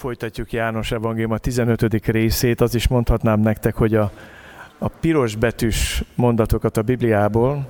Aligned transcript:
Folytatjuk 0.00 0.52
János 0.52 0.92
Evangélium 0.92 1.30
a 1.30 1.38
15. 1.38 2.06
részét. 2.06 2.60
Az 2.60 2.74
is 2.74 2.88
mondhatnám 2.88 3.40
nektek, 3.40 3.74
hogy 3.74 3.94
a, 3.94 4.12
a 4.78 4.88
piros 4.88 5.36
betűs 5.36 6.04
mondatokat 6.14 6.76
a 6.76 6.82
Bibliából. 6.82 7.68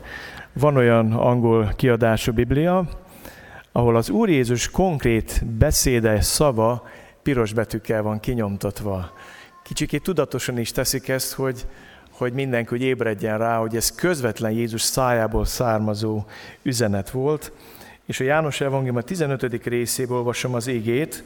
Van 0.53 0.77
olyan 0.77 1.13
angol 1.13 1.73
kiadású 1.77 2.33
Biblia, 2.33 2.89
ahol 3.73 3.97
az 3.97 4.11
Úr 4.11 4.29
Jézus 4.29 4.71
konkrét 4.71 5.47
beszéde, 5.47 6.21
szava 6.21 6.89
piros 7.23 7.53
betűkkel 7.53 8.03
van 8.03 8.21
kinyomtatva. 8.21 9.13
Kicsikét 9.63 10.03
tudatosan 10.03 10.59
is 10.59 10.73
teszik 10.73 11.09
ezt, 11.09 11.33
hogy, 11.33 11.67
hogy 12.11 12.33
mindenki 12.33 12.69
hogy 12.69 12.83
ébredjen 12.83 13.39
rá, 13.39 13.57
hogy 13.57 13.77
ez 13.77 13.95
közvetlen 13.95 14.53
Jézus 14.53 14.83
szájából 14.83 15.45
származó 15.45 16.25
üzenet 16.63 17.11
volt. 17.11 17.53
És 18.07 18.21
a 18.21 18.25
János 18.25 18.61
Evangélium 18.61 18.97
a 18.97 19.03
15. 19.03 19.65
részéből 19.65 20.17
olvasom 20.17 20.55
az 20.55 20.67
égét, 20.67 21.25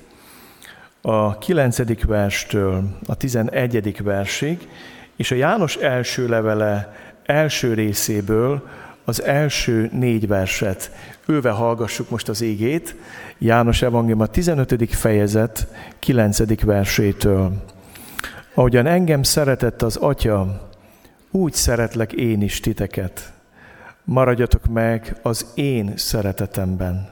a 1.07 1.39
9. 1.39 2.05
verstől 2.07 2.99
a 3.07 3.15
11. 3.15 4.03
versig, 4.03 4.69
és 5.17 5.31
a 5.31 5.35
János 5.35 5.77
első 5.77 6.29
levele 6.29 6.95
első 7.25 7.75
részéből 7.75 8.69
az 9.05 9.23
első 9.23 9.91
négy 9.93 10.27
verset. 10.27 10.91
Őve 11.27 11.51
hallgassuk 11.51 12.11
most 12.11 12.29
az 12.29 12.43
égét, 12.43 12.97
János 13.39 13.83
Evangélium 13.83 14.21
a 14.21 14.27
15. 14.27 14.95
fejezet 14.95 15.67
9. 15.99 16.63
versétől. 16.63 17.53
Ahogyan 18.55 18.87
engem 18.87 19.23
szeretett 19.23 19.83
az 19.83 19.97
Atya, 19.97 20.71
úgy 21.31 21.53
szeretlek 21.53 22.13
én 22.13 22.43
is 22.43 22.61
titeket. 22.61 23.33
Maradjatok 24.05 24.67
meg 24.67 25.17
az 25.23 25.47
én 25.55 25.93
szeretetemben. 25.97 27.09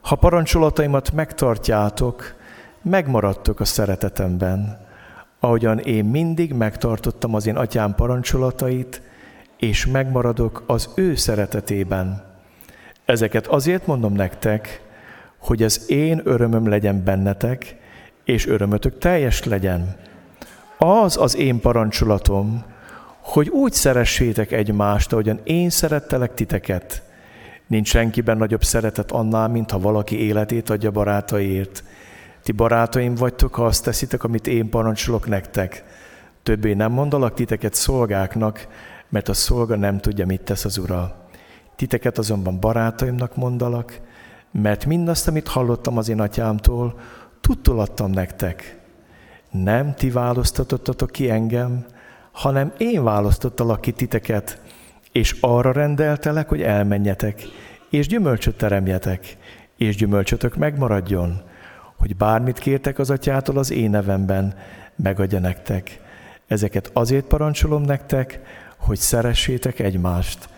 Ha 0.00 0.16
parancsolataimat 0.16 1.12
megtartjátok, 1.12 2.36
megmaradtok 2.82 3.60
a 3.60 3.64
szeretetemben, 3.64 4.86
ahogyan 5.40 5.78
én 5.78 6.04
mindig 6.04 6.52
megtartottam 6.52 7.34
az 7.34 7.46
én 7.46 7.56
atyám 7.56 7.94
parancsolatait, 7.94 9.02
és 9.58 9.86
megmaradok 9.86 10.62
az 10.66 10.88
ő 10.94 11.14
szeretetében. 11.14 12.22
Ezeket 13.04 13.46
azért 13.46 13.86
mondom 13.86 14.12
nektek, 14.12 14.82
hogy 15.38 15.62
az 15.62 15.90
én 15.90 16.20
örömöm 16.24 16.68
legyen 16.68 17.04
bennetek, 17.04 17.76
és 18.24 18.46
örömötök 18.46 18.98
teljes 18.98 19.44
legyen. 19.44 19.96
Az 20.78 21.16
az 21.16 21.36
én 21.36 21.60
parancsolatom, 21.60 22.64
hogy 23.20 23.48
úgy 23.48 23.72
szeressétek 23.72 24.52
egymást, 24.52 25.12
ahogyan 25.12 25.40
én 25.44 25.70
szerettelek 25.70 26.34
titeket. 26.34 27.02
Nincs 27.66 27.88
senkiben 27.88 28.36
nagyobb 28.36 28.64
szeretet 28.64 29.10
annál, 29.10 29.48
mint 29.48 29.70
ha 29.70 29.78
valaki 29.78 30.20
életét 30.26 30.70
adja 30.70 30.90
barátaiért. 30.90 31.84
Ti 32.42 32.52
barátaim 32.52 33.14
vagytok, 33.14 33.54
ha 33.54 33.64
azt 33.64 33.84
teszitek, 33.84 34.24
amit 34.24 34.46
én 34.46 34.70
parancsolok 34.70 35.26
nektek. 35.26 35.84
Többé 36.42 36.72
nem 36.72 36.92
mondalak 36.92 37.34
titeket 37.34 37.74
szolgáknak, 37.74 38.66
mert 39.08 39.28
a 39.28 39.34
szolga 39.34 39.76
nem 39.76 39.98
tudja, 39.98 40.26
mit 40.26 40.42
tesz 40.42 40.64
az 40.64 40.78
ura. 40.78 41.26
Titeket 41.76 42.18
azonban 42.18 42.60
barátaimnak 42.60 43.36
mondalak, 43.36 44.00
mert 44.50 44.86
mindazt, 44.86 45.28
amit 45.28 45.48
hallottam 45.48 45.96
az 45.96 46.08
én 46.08 46.20
atyámtól, 46.20 46.98
tudtul 47.40 47.86
nektek. 48.06 48.78
Nem 49.50 49.94
ti 49.94 50.10
választottatok 50.10 51.10
ki 51.10 51.30
engem, 51.30 51.84
hanem 52.32 52.72
én 52.78 53.04
választottalak 53.04 53.80
ki 53.80 53.92
titeket, 53.92 54.60
és 55.12 55.36
arra 55.40 55.72
rendeltelek, 55.72 56.48
hogy 56.48 56.62
elmenjetek, 56.62 57.42
és 57.90 58.06
gyümölcsöt 58.06 58.56
teremjetek, 58.56 59.36
és 59.76 59.96
gyümölcsötök 59.96 60.56
megmaradjon, 60.56 61.42
hogy 61.98 62.16
bármit 62.16 62.58
kértek 62.58 62.98
az 62.98 63.10
atyától 63.10 63.58
az 63.58 63.70
én 63.70 63.90
nevemben, 63.90 64.54
megadja 64.96 65.38
nektek. 65.38 66.00
Ezeket 66.46 66.90
azért 66.92 67.24
parancsolom 67.24 67.82
nektek, 67.82 68.40
hogy 68.76 68.98
szeressétek 68.98 69.78
egymást. 69.78 70.48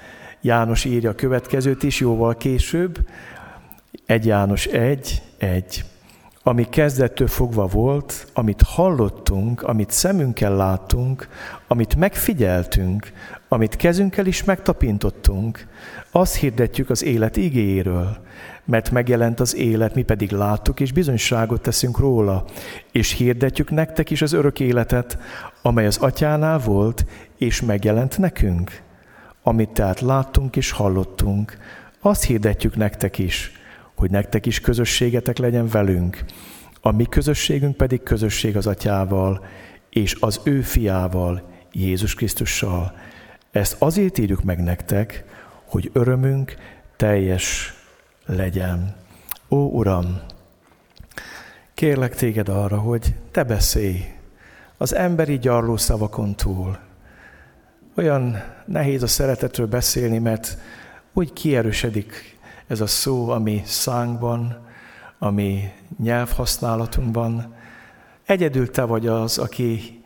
János 0.41 0.85
írja 0.85 1.11
a 1.11 1.15
következőt 1.15 1.83
is 1.83 2.01
jóval 2.01 2.37
később, 2.37 2.99
1 4.07 4.27
János 4.27 4.67
1, 4.67 5.23
1. 5.39 5.85
Ami 6.43 6.69
kezdettől 6.69 7.27
fogva 7.27 7.67
volt, 7.67 8.27
amit 8.33 8.63
hallottunk, 8.63 9.63
amit 9.63 9.91
szemünkkel 9.91 10.57
láttunk, 10.57 11.29
amit 11.67 11.97
megfigyeltünk, 11.97 13.13
amit 13.49 13.77
kezünkkel 13.77 14.27
is 14.27 14.45
megtapintottunk, 14.45 15.67
azt 16.11 16.37
hirdetjük 16.37 16.91
az 16.91 17.03
élet 17.03 17.37
igéjéről, 17.37 18.17
mert 18.65 18.91
megjelent 18.91 19.41
az 19.41 19.57
élet, 19.57 19.95
mi 19.95 20.03
pedig 20.03 20.31
láttuk, 20.31 20.81
és 20.81 20.93
bizonyságot 20.93 21.63
teszünk 21.63 21.99
róla, 21.99 22.45
és 22.93 23.13
hirdetjük 23.13 23.71
nektek 23.71 24.11
is 24.11 24.23
az 24.23 24.33
örök 24.33 24.61
életet, 24.61 25.19
amely 25.63 25.87
az 25.87 25.97
atyánál 25.97 26.59
volt, 26.59 27.05
és 27.39 27.61
megjelent 27.61 28.19
nekünk. 28.19 28.83
Amit 29.43 29.71
tehát 29.71 30.01
láttunk 30.01 30.57
és 30.57 30.71
hallottunk, 30.71 31.57
azt 32.01 32.25
hirdetjük 32.25 32.77
nektek 32.77 33.19
is, 33.19 33.53
hogy 33.95 34.11
nektek 34.11 34.47
is 34.47 34.61
közösségetek 34.61 35.39
legyen 35.39 35.69
velünk. 35.69 36.25
A 36.81 36.91
mi 36.91 37.05
közösségünk 37.05 37.77
pedig 37.77 38.03
közösség 38.03 38.57
az 38.57 38.67
atyával, 38.67 39.45
és 39.91 40.17
az 40.21 40.41
ő 40.45 40.61
fiával, 40.61 41.43
Jézus 41.73 42.15
Krisztussal. 42.15 42.93
Ezt 43.51 43.77
azért 43.79 44.19
írjuk 44.19 44.43
meg 44.43 44.63
nektek, 44.63 45.25
hogy 45.65 45.91
örömünk 45.93 46.55
teljes 46.97 47.75
legyen. 48.27 48.95
Ó, 49.49 49.57
Uram, 49.57 50.21
kérlek 51.75 52.15
téged 52.15 52.49
arra, 52.49 52.79
hogy 52.79 53.15
te 53.31 53.43
beszélj 53.43 54.05
az 54.77 54.95
emberi 54.95 55.39
gyarló 55.39 55.77
szavakon 55.77 56.35
túl. 56.35 56.79
Olyan 57.97 58.43
nehéz 58.65 59.03
a 59.03 59.07
szeretetről 59.07 59.67
beszélni, 59.67 60.19
mert 60.19 60.59
úgy 61.13 61.33
kierősödik 61.33 62.39
ez 62.67 62.81
a 62.81 62.87
szó, 62.87 63.29
ami 63.29 63.63
szánkban, 63.65 64.67
ami 65.19 65.73
nyelvhasználatunkban. 65.99 67.55
Egyedül 68.27 68.71
te 68.71 68.83
vagy 68.83 69.07
az, 69.07 69.39
aki 69.39 70.03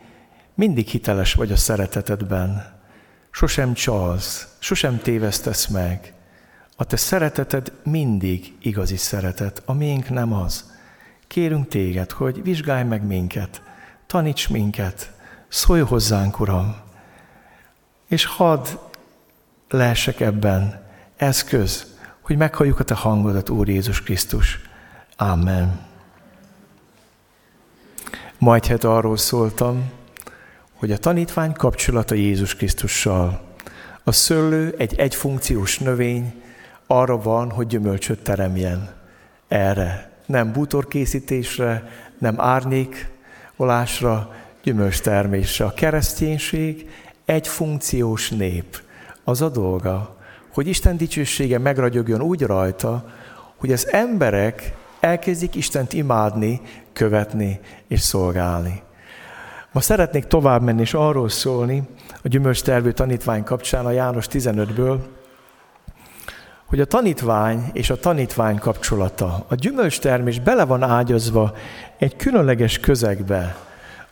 mindig 0.54 0.86
hiteles 0.86 1.34
vagy 1.34 1.52
a 1.52 1.56
szeretetedben. 1.56 2.72
Sosem 3.30 3.74
csalsz, 3.74 4.56
sosem 4.58 4.98
tévesztesz 4.98 5.66
meg. 5.66 6.13
A 6.76 6.84
te 6.84 6.96
szereteted 6.96 7.72
mindig 7.82 8.54
igazi 8.62 8.96
szeretet, 8.96 9.62
a 9.64 9.72
miénk 9.72 10.08
nem 10.08 10.32
az. 10.32 10.72
Kérünk 11.26 11.68
téged, 11.68 12.10
hogy 12.10 12.42
vizsgálj 12.42 12.84
meg 12.84 13.02
minket, 13.02 13.62
taníts 14.06 14.48
minket, 14.48 15.12
szólj 15.48 15.80
hozzánk, 15.80 16.40
Uram, 16.40 16.76
és 18.08 18.24
hadd 18.24 18.66
lehessek 19.68 20.20
ebben 20.20 20.86
eszköz, 21.16 21.96
hogy 22.20 22.36
meghalljuk 22.36 22.80
a 22.80 22.84
Te 22.84 22.94
hangodat, 22.94 23.48
Úr 23.48 23.68
Jézus 23.68 24.02
Krisztus. 24.02 24.60
Amen. 25.16 25.80
Majd 28.38 28.66
hát 28.66 28.84
arról 28.84 29.16
szóltam, 29.16 29.90
hogy 30.74 30.92
a 30.92 30.98
tanítvány 30.98 31.52
kapcsolata 31.52 32.14
Jézus 32.14 32.54
Krisztussal. 32.54 33.42
A 34.04 34.12
szőlő 34.12 34.74
egy 34.78 34.94
egyfunkciós 34.94 35.78
növény, 35.78 36.42
arra 36.86 37.18
van, 37.18 37.50
hogy 37.50 37.66
gyümölcsöt 37.66 38.22
teremjen. 38.22 38.94
Erre. 39.48 40.10
Nem 40.26 40.52
bútorkészítésre, 40.52 41.90
nem 42.18 42.40
árnyékolásra, 42.40 44.34
gyümölcstermésre. 44.62 45.64
A 45.64 45.74
kereszténység 45.74 46.90
egy 47.24 47.48
funkciós 47.48 48.30
nép. 48.30 48.82
Az 49.24 49.42
a 49.42 49.48
dolga, 49.48 50.16
hogy 50.52 50.66
Isten 50.66 50.96
dicsősége 50.96 51.58
megragyogjon 51.58 52.22
úgy 52.22 52.42
rajta, 52.42 53.04
hogy 53.56 53.72
az 53.72 53.88
emberek 53.92 54.74
elkezdik 55.00 55.54
Istent 55.54 55.92
imádni, 55.92 56.60
követni 56.92 57.60
és 57.88 58.00
szolgálni. 58.00 58.82
Ma 59.72 59.80
szeretnék 59.80 60.24
tovább 60.24 60.62
menni 60.62 60.80
és 60.80 60.94
arról 60.94 61.28
szólni 61.28 61.82
a 62.22 62.28
gyümölcstervő 62.28 62.92
tanítvány 62.92 63.44
kapcsán 63.44 63.86
a 63.86 63.90
János 63.90 64.26
15-ből, 64.30 64.98
hogy 66.74 66.82
a 66.82 66.86
tanítvány 66.86 67.70
és 67.72 67.90
a 67.90 67.96
tanítvány 67.96 68.58
kapcsolata, 68.58 69.44
a 69.48 69.54
gyümölcstermés 69.54 70.38
bele 70.40 70.64
van 70.64 70.82
ágyazva 70.82 71.52
egy 71.98 72.16
különleges 72.16 72.78
közegbe, 72.78 73.56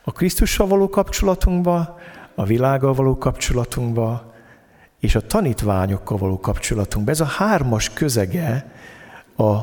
a 0.04 0.12
Krisztussal 0.12 0.66
való 0.66 0.88
kapcsolatunkba, 0.88 1.98
a 2.34 2.44
világgal 2.44 2.94
való 2.94 3.18
kapcsolatunkba, 3.18 4.32
és 5.00 5.14
a 5.14 5.26
tanítványokkal 5.26 6.18
való 6.18 6.40
kapcsolatunkba. 6.40 7.10
Ez 7.10 7.20
a 7.20 7.24
hármas 7.24 7.90
közege 7.90 8.72
a 9.36 9.58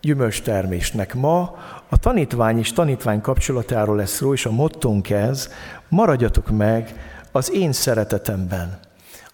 gyümölcstermésnek. 0.00 1.14
Ma 1.14 1.56
a 1.88 1.98
tanítvány 1.98 2.58
és 2.58 2.72
tanítvány 2.72 3.20
kapcsolatáról 3.20 3.96
lesz 3.96 4.14
szó, 4.14 4.32
és 4.32 4.46
a 4.46 4.50
mottónk 4.50 5.10
ez, 5.10 5.50
maradjatok 5.88 6.50
meg 6.50 6.94
az 7.32 7.52
én 7.52 7.72
szeretetemben. 7.72 8.85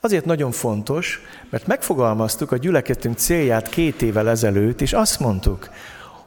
Azért 0.05 0.25
nagyon 0.25 0.51
fontos, 0.51 1.21
mert 1.51 1.67
megfogalmaztuk 1.67 2.53
a 2.53 2.57
gyülekeztünk 2.57 3.19
célját 3.19 3.69
két 3.69 4.03
évvel 4.03 4.29
ezelőtt, 4.29 4.81
és 4.81 4.93
azt 4.93 5.21
mondtuk, 5.21 5.69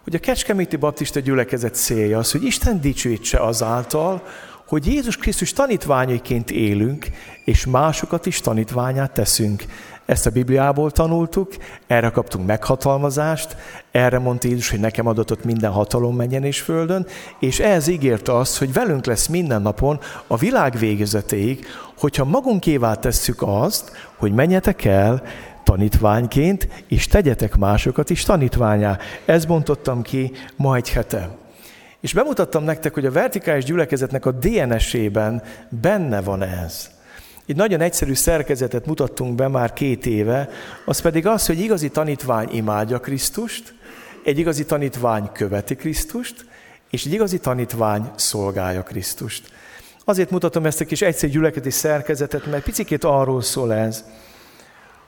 hogy 0.03 0.15
a 0.15 0.19
Kecskeméti 0.19 0.75
Baptista 0.75 1.19
gyülekezet 1.19 1.75
célja 1.75 2.17
az, 2.17 2.31
hogy 2.31 2.43
Isten 2.43 2.81
dicsőítse 2.81 3.39
azáltal, 3.39 4.23
hogy 4.67 4.85
Jézus 4.85 5.17
Krisztus 5.17 5.53
tanítványaiként 5.53 6.51
élünk, 6.51 7.07
és 7.43 7.65
másokat 7.65 8.25
is 8.25 8.41
tanítványát 8.41 9.11
teszünk. 9.11 9.63
Ezt 10.05 10.25
a 10.25 10.29
Bibliából 10.29 10.91
tanultuk, 10.91 11.53
erre 11.87 12.09
kaptunk 12.09 12.47
meghatalmazást, 12.47 13.55
erre 13.91 14.19
mondta 14.19 14.47
Jézus, 14.47 14.69
hogy 14.69 14.79
nekem 14.79 15.07
adatott 15.07 15.43
minden 15.43 15.71
hatalom 15.71 16.15
menjen 16.15 16.43
és 16.43 16.61
földön, 16.61 17.05
és 17.39 17.59
ehhez 17.59 17.87
ígérte 17.87 18.37
azt, 18.37 18.57
hogy 18.57 18.73
velünk 18.73 19.05
lesz 19.05 19.27
minden 19.27 19.61
napon 19.61 19.99
a 20.27 20.37
világ 20.37 20.77
végezetéig, 20.77 21.65
hogyha 21.97 22.25
magunkévá 22.25 22.93
tesszük 22.93 23.41
azt, 23.41 23.91
hogy 24.15 24.31
menjetek 24.31 24.85
el, 24.85 25.23
tanítványként, 25.63 26.67
és 26.87 27.07
tegyetek 27.07 27.55
másokat 27.57 28.09
is 28.09 28.23
tanítványá. 28.23 28.97
Ez 29.25 29.45
bontottam 29.45 30.01
ki 30.01 30.31
ma 30.55 30.75
egy 30.75 30.89
hete. 30.89 31.44
És 32.05 32.13
bemutattam 32.13 32.63
nektek, 32.63 32.93
hogy 32.93 33.05
a 33.05 33.11
vertikális 33.11 33.63
gyülekezetnek 33.63 34.25
a 34.25 34.31
DNS-ében 34.31 35.43
benne 35.69 36.21
van 36.21 36.41
ez. 36.41 36.89
Egy 37.45 37.55
nagyon 37.55 37.81
egyszerű 37.81 38.13
szerkezetet 38.13 38.85
mutattunk 38.85 39.35
be 39.35 39.47
már 39.47 39.73
két 39.73 40.05
éve, 40.05 40.49
az 40.85 41.01
pedig 41.01 41.27
az, 41.27 41.45
hogy 41.45 41.59
igazi 41.59 41.89
tanítvány 41.89 42.47
imádja 42.51 42.99
Krisztust, 42.99 43.73
egy 44.23 44.39
igazi 44.39 44.65
tanítvány 44.65 45.29
követi 45.31 45.75
Krisztust, 45.75 46.45
és 46.89 47.05
egy 47.05 47.13
igazi 47.13 47.39
tanítvány 47.39 48.11
szolgálja 48.15 48.83
Krisztust. 48.83 49.51
Azért 50.03 50.29
mutatom 50.29 50.65
ezt 50.65 50.81
a 50.81 50.85
kis 50.85 51.01
egyszerű 51.01 51.31
gyülekezeti 51.31 51.69
szerkezetet, 51.69 52.45
mert 52.45 52.63
picikét 52.63 53.03
arról 53.03 53.41
szól 53.41 53.73
ez, 53.73 54.03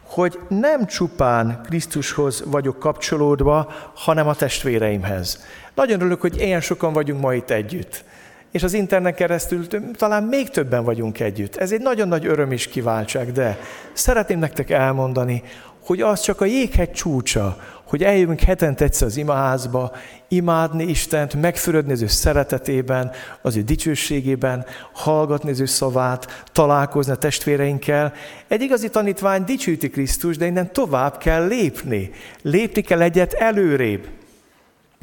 hogy 0.07 0.39
nem 0.48 0.86
csupán 0.86 1.62
Krisztushoz 1.65 2.44
vagyok 2.45 2.80
kapcsolódva, 2.80 3.71
hanem 3.95 4.27
a 4.27 4.36
testvéreimhez. 4.36 5.45
Nagyon 5.75 6.00
örülök, 6.00 6.21
hogy 6.21 6.42
ilyen 6.42 6.62
sokan 6.62 6.94
vagyunk 6.94 7.21
ma 7.21 7.33
itt 7.33 7.50
együtt. 7.50 8.04
És 8.51 8.63
az 8.63 8.74
internet 8.74 9.15
keresztül 9.15 9.68
talán 9.94 10.24
még 10.24 10.50
többen 10.50 10.83
vagyunk 10.83 11.19
együtt. 11.19 11.56
Ez 11.56 11.71
egy 11.71 11.81
nagyon 11.81 12.07
nagy 12.07 12.25
öröm 12.25 12.51
és 12.51 12.68
kiváltság, 12.68 13.31
de 13.31 13.57
szeretném 13.94 14.39
nektek 14.39 14.69
elmondani, 14.69 15.44
hogy 15.88 16.01
az 16.01 16.19
csak 16.22 16.42
a 16.42 16.45
jéghegy 16.45 16.92
csúcsa, 16.92 17.57
hogy 17.84 18.04
eljövünk 18.04 18.39
hetente 18.39 18.84
egyszer 18.84 19.07
az 19.07 19.18
imaházba, 19.18 19.92
imádni 20.28 20.84
Istent, 20.84 21.34
megfürödni 21.34 21.92
az 21.92 22.01
ő 22.01 22.07
szeretetében, 22.07 23.12
az 23.42 23.56
ő 23.56 23.62
dicsőségében, 23.62 24.66
hallgatni 24.94 25.50
az 25.50 25.60
ő 25.60 25.66
szavát, 25.66 26.44
találkozni 26.51 27.12
a 27.12 27.16
testvéreinkkel. 27.16 28.13
Egy 28.48 28.62
igazi 28.62 28.89
tanítvány 28.89 29.44
dicsőíti 29.44 29.89
Krisztus, 29.89 30.38
de 30.38 30.45
innen 30.45 30.74
tovább 30.74 31.18
kell 31.18 31.48
lépni. 31.48 32.12
Lépni 32.42 32.81
kell 32.81 33.01
egyet 33.01 33.33
előrébb. 33.33 34.17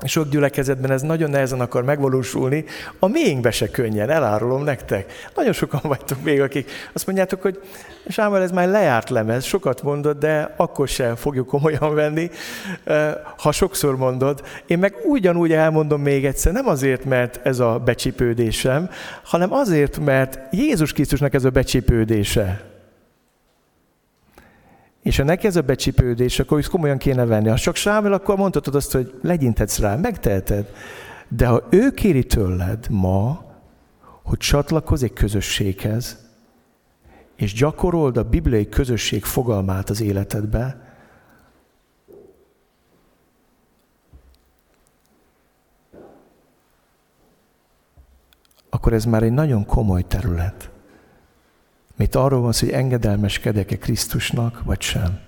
Sok 0.04 0.28
gyülekezetben 0.28 0.90
ez 0.90 1.02
nagyon 1.02 1.30
nehezen 1.30 1.60
akar 1.60 1.84
megvalósulni, 1.84 2.64
a 2.98 3.08
miénkbe 3.08 3.50
se 3.50 3.70
könnyen, 3.70 4.10
elárulom 4.10 4.64
nektek. 4.64 5.12
Nagyon 5.34 5.52
sokan 5.52 5.80
vagytok 5.82 6.22
még, 6.22 6.40
akik 6.40 6.70
azt 6.92 7.06
mondjátok, 7.06 7.42
hogy 7.42 7.60
Sámuel, 8.08 8.42
ez 8.42 8.50
már 8.50 8.68
lejárt 8.68 9.10
lemez, 9.10 9.44
sokat 9.44 9.82
mondod, 9.82 10.18
de 10.18 10.54
akkor 10.56 10.88
sem 10.88 11.14
fogjuk 11.14 11.46
komolyan 11.46 11.94
venni, 11.94 12.30
ha 13.36 13.52
sokszor 13.52 13.96
mondod. 13.96 14.42
Én 14.66 14.78
meg 14.78 14.94
ugyanúgy 15.04 15.52
elmondom 15.52 16.02
még 16.02 16.24
egyszer, 16.24 16.52
nem 16.52 16.68
azért, 16.68 17.04
mert 17.04 17.40
ez 17.46 17.58
a 17.58 17.78
becsipődésem, 17.84 18.90
hanem 19.22 19.52
azért, 19.52 19.98
mert 19.98 20.38
Jézus 20.50 20.92
Krisztusnak 20.92 21.34
ez 21.34 21.44
a 21.44 21.50
becsipődése. 21.50 22.73
És 25.04 25.16
ha 25.16 25.24
neki 25.24 25.46
ez 25.46 25.56
a 25.56 25.62
becsipődés, 25.62 26.38
akkor 26.38 26.58
ezt 26.58 26.68
komolyan 26.68 26.98
kéne 26.98 27.24
venni. 27.24 27.48
Ha 27.48 27.56
csak 27.56 27.76
Sámuel, 27.76 28.12
akkor 28.12 28.36
mondhatod 28.36 28.74
azt, 28.74 28.92
hogy 28.92 29.18
legyintetsz 29.22 29.78
rá, 29.78 29.96
megteheted. 29.96 30.72
De 31.28 31.46
ha 31.46 31.66
ő 31.70 31.90
kéri 31.90 32.24
tőled 32.24 32.86
ma, 32.90 33.44
hogy 34.22 34.38
csatlakozz 34.38 35.02
egy 35.02 35.12
közösséghez, 35.12 36.18
és 37.36 37.52
gyakorold 37.52 38.16
a 38.16 38.28
bibliai 38.28 38.68
közösség 38.68 39.24
fogalmát 39.24 39.90
az 39.90 40.00
életedbe, 40.00 40.96
akkor 48.70 48.92
ez 48.92 49.04
már 49.04 49.22
egy 49.22 49.32
nagyon 49.32 49.66
komoly 49.66 50.02
terület. 50.02 50.73
Mit 51.96 52.14
arról 52.14 52.40
van 52.40 52.52
hogy 52.58 52.70
engedelmeskedek-e 52.70 53.78
Krisztusnak, 53.78 54.62
vagy 54.64 54.80
sem. 54.80 55.20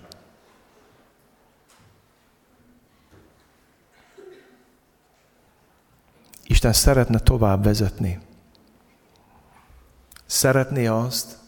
Isten 6.47 6.73
szeretne 6.73 7.19
tovább 7.19 7.65
vezetni. 7.65 8.19
Szeretné 10.27 10.87
azt, 10.87 11.39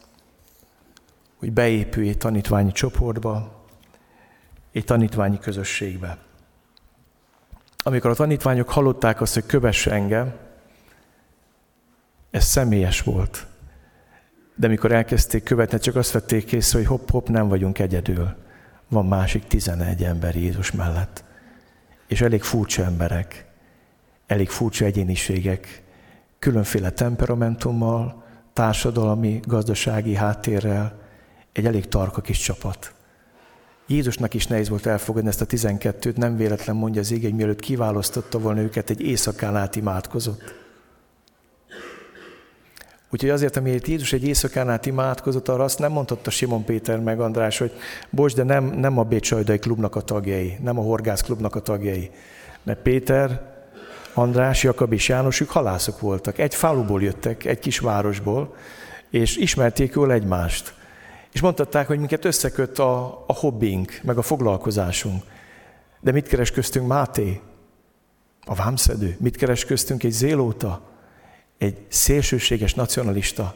hogy 1.38 1.52
beépülj 1.52 2.08
egy 2.08 2.18
tanítványi 2.18 2.72
csoportba, 2.72 3.64
egy 4.72 4.84
tanítványi 4.84 5.38
közösségbe. 5.38 6.18
Amikor 7.78 8.10
a 8.10 8.14
tanítványok 8.14 8.68
hallották 8.68 9.20
azt, 9.20 9.34
hogy 9.34 9.46
kövesse 9.46 9.90
engem, 9.90 10.36
ez 12.30 12.44
személyes 12.44 13.02
volt. 13.02 13.47
De 14.60 14.69
mikor 14.69 14.93
elkezdték 14.93 15.43
követni, 15.43 15.78
csak 15.78 15.96
azt 15.96 16.12
vették 16.12 16.52
észre, 16.52 16.78
hogy 16.78 16.87
hopp-hopp, 16.87 17.28
nem 17.28 17.49
vagyunk 17.49 17.78
egyedül. 17.78 18.34
Van 18.88 19.06
másik 19.06 19.46
11 19.46 20.05
ember 20.05 20.37
Jézus 20.37 20.70
mellett. 20.70 21.25
És 22.06 22.20
elég 22.20 22.43
furcsa 22.43 22.84
emberek, 22.84 23.46
elég 24.26 24.49
furcsa 24.49 24.84
egyéniségek, 24.84 25.82
különféle 26.38 26.90
temperamentummal, 26.90 28.25
társadalmi, 28.52 29.40
gazdasági 29.44 30.14
háttérrel, 30.14 30.99
egy 31.52 31.66
elég 31.66 31.88
tarka 31.88 32.20
kis 32.20 32.38
csapat. 32.38 32.94
Jézusnak 33.87 34.34
is 34.34 34.46
nehéz 34.46 34.69
volt 34.69 34.87
elfogadni 34.87 35.28
ezt 35.28 35.40
a 35.40 35.46
tizenkettőt, 35.46 36.16
nem 36.16 36.37
véletlen 36.37 36.76
mondja 36.76 37.00
az 37.00 37.12
ég, 37.12 37.22
hogy 37.22 37.34
mielőtt 37.34 37.61
kiválasztotta 37.61 38.38
volna 38.38 38.61
őket, 38.61 38.90
egy 38.90 39.00
éjszakán 39.00 39.56
át 39.56 39.76
imádkozott. 39.76 40.66
Úgyhogy 43.10 43.31
azért, 43.31 43.56
amiért 43.56 43.87
Jézus 43.87 44.12
egy 44.12 44.26
éjszakán 44.26 44.70
át 44.70 44.87
imádkozott, 44.87 45.49
arra 45.49 45.64
azt 45.64 45.78
nem 45.78 45.93
mondhatta 45.93 46.31
Simon 46.31 46.64
Péter 46.64 47.00
meg 47.00 47.20
András, 47.20 47.58
hogy 47.58 47.72
bocs, 48.10 48.34
de 48.34 48.43
nem, 48.43 48.64
nem 48.64 48.99
a 48.99 49.02
Bécsajdai 49.02 49.58
klubnak 49.58 49.96
a 49.96 50.00
tagjai, 50.00 50.56
nem 50.62 50.78
a 50.78 50.82
Horgász 50.82 51.22
klubnak 51.22 51.55
a 51.55 51.60
tagjai. 51.60 52.10
Mert 52.62 52.82
Péter, 52.82 53.56
András, 54.14 54.62
Jakab 54.62 54.93
és 54.93 55.08
János, 55.08 55.40
ők 55.40 55.50
halászok 55.50 56.00
voltak. 56.00 56.38
Egy 56.38 56.54
faluból 56.54 57.02
jöttek, 57.02 57.44
egy 57.44 57.59
kis 57.59 57.78
városból, 57.78 58.54
és 59.11 59.37
ismerték 59.37 59.94
jól 59.94 60.12
egymást. 60.12 60.75
És 61.32 61.40
mondtatták, 61.40 61.87
hogy 61.87 61.99
minket 61.99 62.25
összeköt 62.25 62.78
a, 62.78 63.25
a 63.26 63.32
hobbink, 63.32 64.00
meg 64.02 64.18
a 64.18 64.23
foglalkozásunk. 64.23 65.23
De 66.00 66.12
mit 66.12 66.28
keres 66.28 66.50
köztünk 66.50 66.87
Máté? 66.87 67.40
A 68.44 68.54
vámszedő. 68.54 69.16
Mit 69.21 69.37
keres 69.37 69.64
köztünk 69.64 70.02
egy 70.02 70.12
zélóta? 70.12 70.82
Egy 71.58 71.76
szélsőséges 71.88 72.74
nacionalista. 72.74 73.54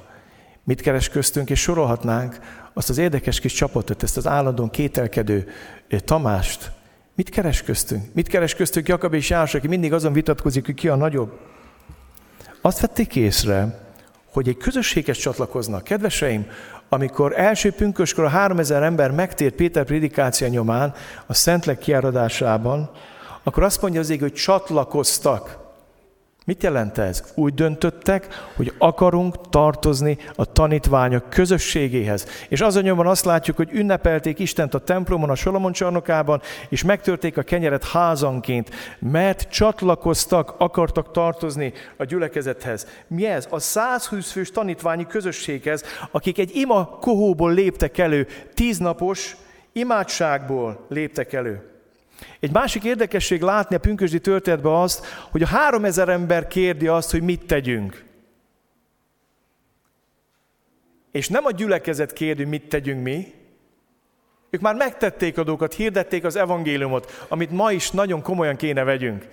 Mit 0.65 0.81
keres 0.81 1.09
köztünk, 1.09 1.51
és 1.51 1.61
sorolhatnánk 1.61 2.39
azt 2.73 2.89
az 2.89 2.99
érdekes 2.99 3.41
kis 3.41 3.53
csapatot, 3.53 4.03
ezt 4.03 4.17
az 4.17 4.27
állandóan 4.27 4.71
kételkedő 4.71 5.49
Tamást. 6.05 6.71
Mit 7.15 7.29
keres 7.29 7.63
köztünk? 7.63 8.15
Mit 8.15 8.29
keres 8.29 8.55
köztünk 8.55 8.89
Jakab 8.89 9.15
és 9.15 9.31
János, 9.31 9.55
aki 9.55 9.69
mindig 9.69 9.93
azon 9.93 10.13
vitatkozik, 10.13 10.67
hogy 10.67 10.75
ki 10.75 10.89
a 10.89 10.97
nagyobb? 10.97 11.39
Azt 12.61 12.81
vették 12.81 13.17
észre, 13.17 13.87
hogy 14.33 14.49
egy 14.49 14.57
közösséghez 14.57 15.17
csatlakoznak. 15.17 15.85
Kedveseim, 15.85 16.47
amikor 16.89 17.39
első 17.39 17.73
pünköskor 17.73 18.25
a 18.25 18.29
3000 18.29 18.83
ember 18.83 19.11
megtért 19.11 19.55
Péter 19.55 19.85
prédikáció 19.85 20.49
nyomán 20.49 20.95
a 21.27 21.35
Szentlek 21.35 21.79
kiáradásában, 21.79 22.91
akkor 23.43 23.63
azt 23.63 23.83
mondja 23.83 24.01
az 24.01 24.11
ég, 24.11 24.21
hogy 24.21 24.33
csatlakoztak. 24.33 25.62
Mit 26.45 26.63
jelent 26.63 26.99
ez? 26.99 27.33
Úgy 27.35 27.55
döntöttek, 27.55 28.27
hogy 28.57 28.73
akarunk 28.79 29.49
tartozni 29.49 30.19
a 30.35 30.53
tanítványok 30.53 31.31
közösségéhez. 31.31 32.27
És 32.49 32.61
azon 32.61 33.07
azt 33.07 33.25
látjuk, 33.25 33.57
hogy 33.57 33.69
ünnepelték 33.73 34.39
Istent 34.39 34.75
a 34.75 34.79
templomon, 34.79 35.31
a 35.31 35.35
Solomon 35.35 35.73
csarnokában, 35.73 36.43
és 36.69 36.85
megtörték 36.85 37.37
a 37.37 37.43
kenyeret 37.43 37.85
házanként, 37.85 38.71
mert 38.99 39.51
csatlakoztak, 39.51 40.55
akartak 40.59 41.11
tartozni 41.11 41.73
a 41.97 42.05
gyülekezethez. 42.05 42.87
Mi 43.07 43.27
ez? 43.27 43.47
A 43.51 43.59
120 43.59 44.31
fős 44.31 44.51
tanítványi 44.51 45.07
közösséghez, 45.07 45.85
akik 46.11 46.39
egy 46.39 46.57
ima 46.57 46.87
kohóból 46.87 47.53
léptek 47.53 47.99
elő, 47.99 48.27
tíznapos 48.55 49.37
imádságból 49.73 50.87
léptek 50.89 51.33
elő. 51.33 51.72
Egy 52.41 52.53
másik 52.53 52.85
érdekesség 52.85 53.41
látni 53.41 53.77
a 53.77 53.81
pünkösdi 53.81 54.21
történetben 54.21 54.73
azt, 54.73 55.07
hogy 55.31 55.43
a 55.43 55.47
három 55.47 55.85
ezer 55.85 56.09
ember 56.09 56.47
kérdi 56.47 56.87
azt, 56.87 57.11
hogy 57.11 57.23
mit 57.23 57.47
tegyünk. 57.47 58.05
És 61.13 61.29
nem 61.29 61.45
a 61.45 61.51
gyülekezet 61.51 62.13
kérdi, 62.13 62.45
mit 62.45 62.69
tegyünk 62.69 63.03
mi. 63.03 63.35
Ők 64.51 64.61
már 64.61 64.75
megtették 64.75 65.39
a 65.39 65.45
dolgokat, 65.45 65.75
hirdették 65.75 66.25
az 66.25 66.37
evangéliumot, 66.37 67.25
amit 67.29 67.51
ma 67.51 67.73
is 67.73 67.91
nagyon 67.91 68.23
komolyan 68.23 68.57
kéne 68.57 68.85
vegyünk. 68.85 69.27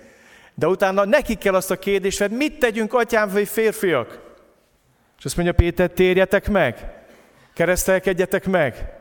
De 0.54 0.66
utána 0.66 1.04
nekik 1.04 1.38
kell 1.38 1.54
azt 1.54 1.70
a 1.70 1.78
kérdést, 1.78 2.18
hogy 2.18 2.30
mit 2.30 2.58
tegyünk, 2.58 2.94
atyám 2.94 3.28
vagy 3.28 3.48
férfiak? 3.48 4.28
És 5.18 5.24
azt 5.24 5.36
mondja 5.36 5.54
Péter, 5.54 5.90
térjetek 5.90 6.48
meg, 6.48 6.92
keresztelkedjetek 7.54 8.46
meg 8.46 8.99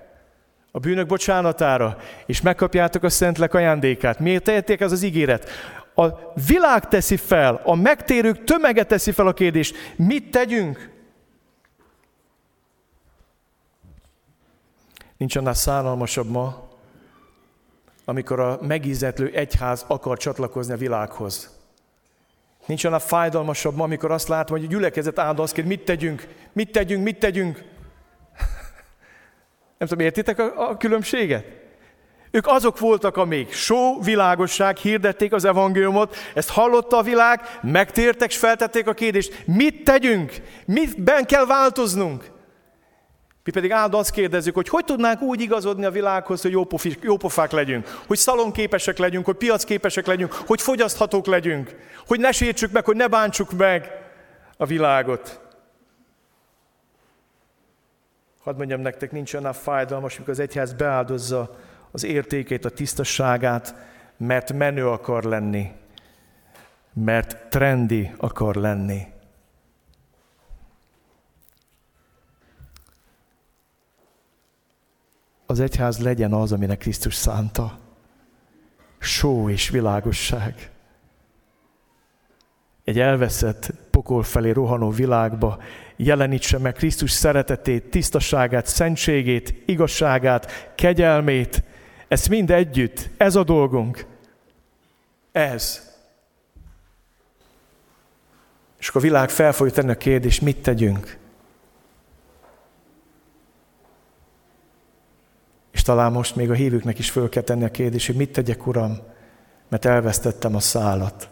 a 0.72 0.80
bűnök 0.80 1.08
bocsánatára, 1.08 1.98
és 2.26 2.42
megkapjátok 2.42 3.04
a 3.04 3.10
szentlek 3.10 3.54
ajándékát. 3.54 4.20
Miért 4.20 4.44
tehetik 4.44 4.80
ez 4.80 4.92
az 4.92 5.04
ígéret? 5.04 5.50
A 5.96 6.08
világ 6.48 6.88
teszi 6.88 7.18
fel, 7.18 7.62
a 7.64 7.76
megtérők 7.76 8.44
tömege 8.44 8.84
teszi 8.84 9.12
fel 9.12 9.28
a 9.28 9.34
kérdést, 9.34 9.76
mit 9.96 10.32
tegyünk? 10.32 10.90
Nincs 15.18 15.36
annál 15.36 15.54
szállalmasabb 15.54 16.30
ma, 16.30 16.68
amikor 18.06 18.40
a 18.40 18.60
megízetlő 18.62 19.32
egyház 19.34 19.86
akar 19.88 20.18
csatlakozni 20.18 20.74
a 20.74 20.78
világhoz. 20.78 21.58
Nincs 22.66 22.84
annál 22.84 23.00
fájdalmasabb 23.00 23.76
ma, 23.76 23.84
amikor 23.84 24.12
azt 24.12 24.28
látom, 24.28 24.58
hogy 24.58 24.66
a 24.66 24.70
gyülekezet 24.70 25.20
áldó 25.20 25.44
azt 25.44 25.54
kér, 25.54 25.66
mit 25.66 25.86
tegyünk, 25.86 26.28
mit 26.54 26.72
tegyünk, 26.72 27.04
mit 27.04 27.20
tegyünk. 27.20 27.64
Nem 29.80 29.88
tudom, 29.88 30.06
értitek 30.06 30.40
a, 30.40 30.70
a 30.70 30.78
különbséget? 30.78 31.46
Ők 32.32 32.48
azok 32.48 32.80
voltak, 32.80 33.18
amik 33.18 33.54
só, 33.54 34.02
világosság, 34.02 34.78
hirdették 34.78 35.34
az 35.34 35.46
evangéliumot, 35.46 36.16
ezt 36.34 36.50
hallotta 36.50 36.98
a 36.98 37.04
világ, 37.04 37.42
megtértek, 37.62 38.30
és 38.30 38.38
feltették 38.38 38.88
a 38.88 38.94
kérdést, 38.94 39.44
mit 39.46 39.84
tegyünk, 39.84 40.34
mitben 40.66 41.26
kell 41.26 41.46
változnunk. 41.46 42.32
Mi 43.44 43.52
pedig 43.52 43.72
áldó 43.72 43.98
azt 43.98 44.12
kérdezzük, 44.12 44.56
hogy 44.56 44.70
hogy 44.70 44.86
tudnánk 44.86 45.22
úgy 45.22 45.42
igazodni 45.42 45.86
a 45.86 45.92
világhoz, 45.92 46.42
hogy 46.42 46.58
jópofák 47.02 47.52
legyünk, 47.52 48.02
hogy 48.08 48.18
szalonképesek 48.18 48.98
legyünk, 48.98 49.26
hogy 49.26 49.36
piacképesek 49.36 50.06
legyünk, 50.06 50.34
hogy 50.34 50.62
fogyaszthatók 50.62 51.26
legyünk, 51.26 51.76
hogy 52.08 52.20
ne 52.20 52.32
sértsük 52.32 52.72
meg, 52.72 52.86
hogy 52.86 52.96
ne 52.96 53.08
bántsuk 53.08 53.52
meg 53.52 53.92
a 54.58 54.66
világot. 54.66 55.49
Hadd 58.40 58.58
mondjam 58.58 58.82
nektek, 58.82 59.12
nincs 59.12 59.34
olyan 59.34 59.54
fájdalmas, 59.54 60.16
amikor 60.16 60.34
az 60.34 60.40
egyház 60.40 60.74
beáldozza 60.74 61.58
az 61.92 62.04
értékét, 62.04 62.66
a 62.66 62.70
tisztaságát, 62.70 63.76
mert 64.18 64.54
menő 64.54 64.88
akar 64.88 65.24
lenni, 65.24 65.72
mert 66.94 67.50
trendi 67.50 68.12
akar 68.18 68.56
lenni. 68.56 69.08
Az 75.46 75.60
egyház 75.60 76.00
legyen 76.00 76.34
az, 76.34 76.52
aminek 76.52 76.78
Krisztus 76.78 77.16
szánta. 77.16 77.78
Só 79.00 79.50
és 79.50 79.70
világosság. 79.70 80.72
Egy 82.84 83.00
elveszett 83.00 83.74
pokol 83.92 84.24
felé 84.24 84.50
rohanó 84.52 84.90
világba 84.90 85.62
jelenítse 86.02 86.58
meg 86.58 86.74
Krisztus 86.74 87.12
szeretetét, 87.12 87.84
tisztaságát, 87.84 88.66
szentségét, 88.66 89.54
igazságát, 89.66 90.72
kegyelmét. 90.76 91.64
Ezt 92.08 92.30
mind 92.30 92.52
együtt, 92.52 93.10
ez 93.18 93.36
a 93.36 93.44
dolgunk. 93.44 94.06
Ez. 95.32 95.94
És 98.80 98.88
akkor 98.88 99.02
a 99.02 99.04
világ 99.04 99.30
fel 99.30 99.54
fogja 99.54 99.74
tenni 99.74 99.92
a 99.92 99.98
kérdést, 99.98 100.42
mit 100.42 100.62
tegyünk? 100.62 101.18
És 105.72 105.82
talán 105.82 106.12
most 106.12 106.36
még 106.36 106.50
a 106.50 106.54
hívőknek 106.54 107.00
is 107.00 107.10
föl 107.10 107.30
kell 107.30 107.44
tenni 107.44 107.64
a 107.64 107.72
kérdést, 107.72 108.06
hogy 108.06 108.16
mit 108.16 108.32
tegyek, 108.32 108.68
Uram, 108.68 108.98
mert 109.68 109.86
elvesztettem 109.86 110.56
a 110.56 110.60
szálat. 110.60 111.30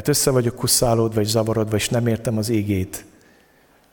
Mert 0.00 0.12
össze 0.12 0.30
vagyok 0.30 0.54
kuszálódva 0.54 1.20
és 1.20 1.28
zavarodva, 1.28 1.76
és 1.76 1.88
nem 1.88 2.06
értem 2.06 2.38
az 2.38 2.48
égét. 2.48 3.04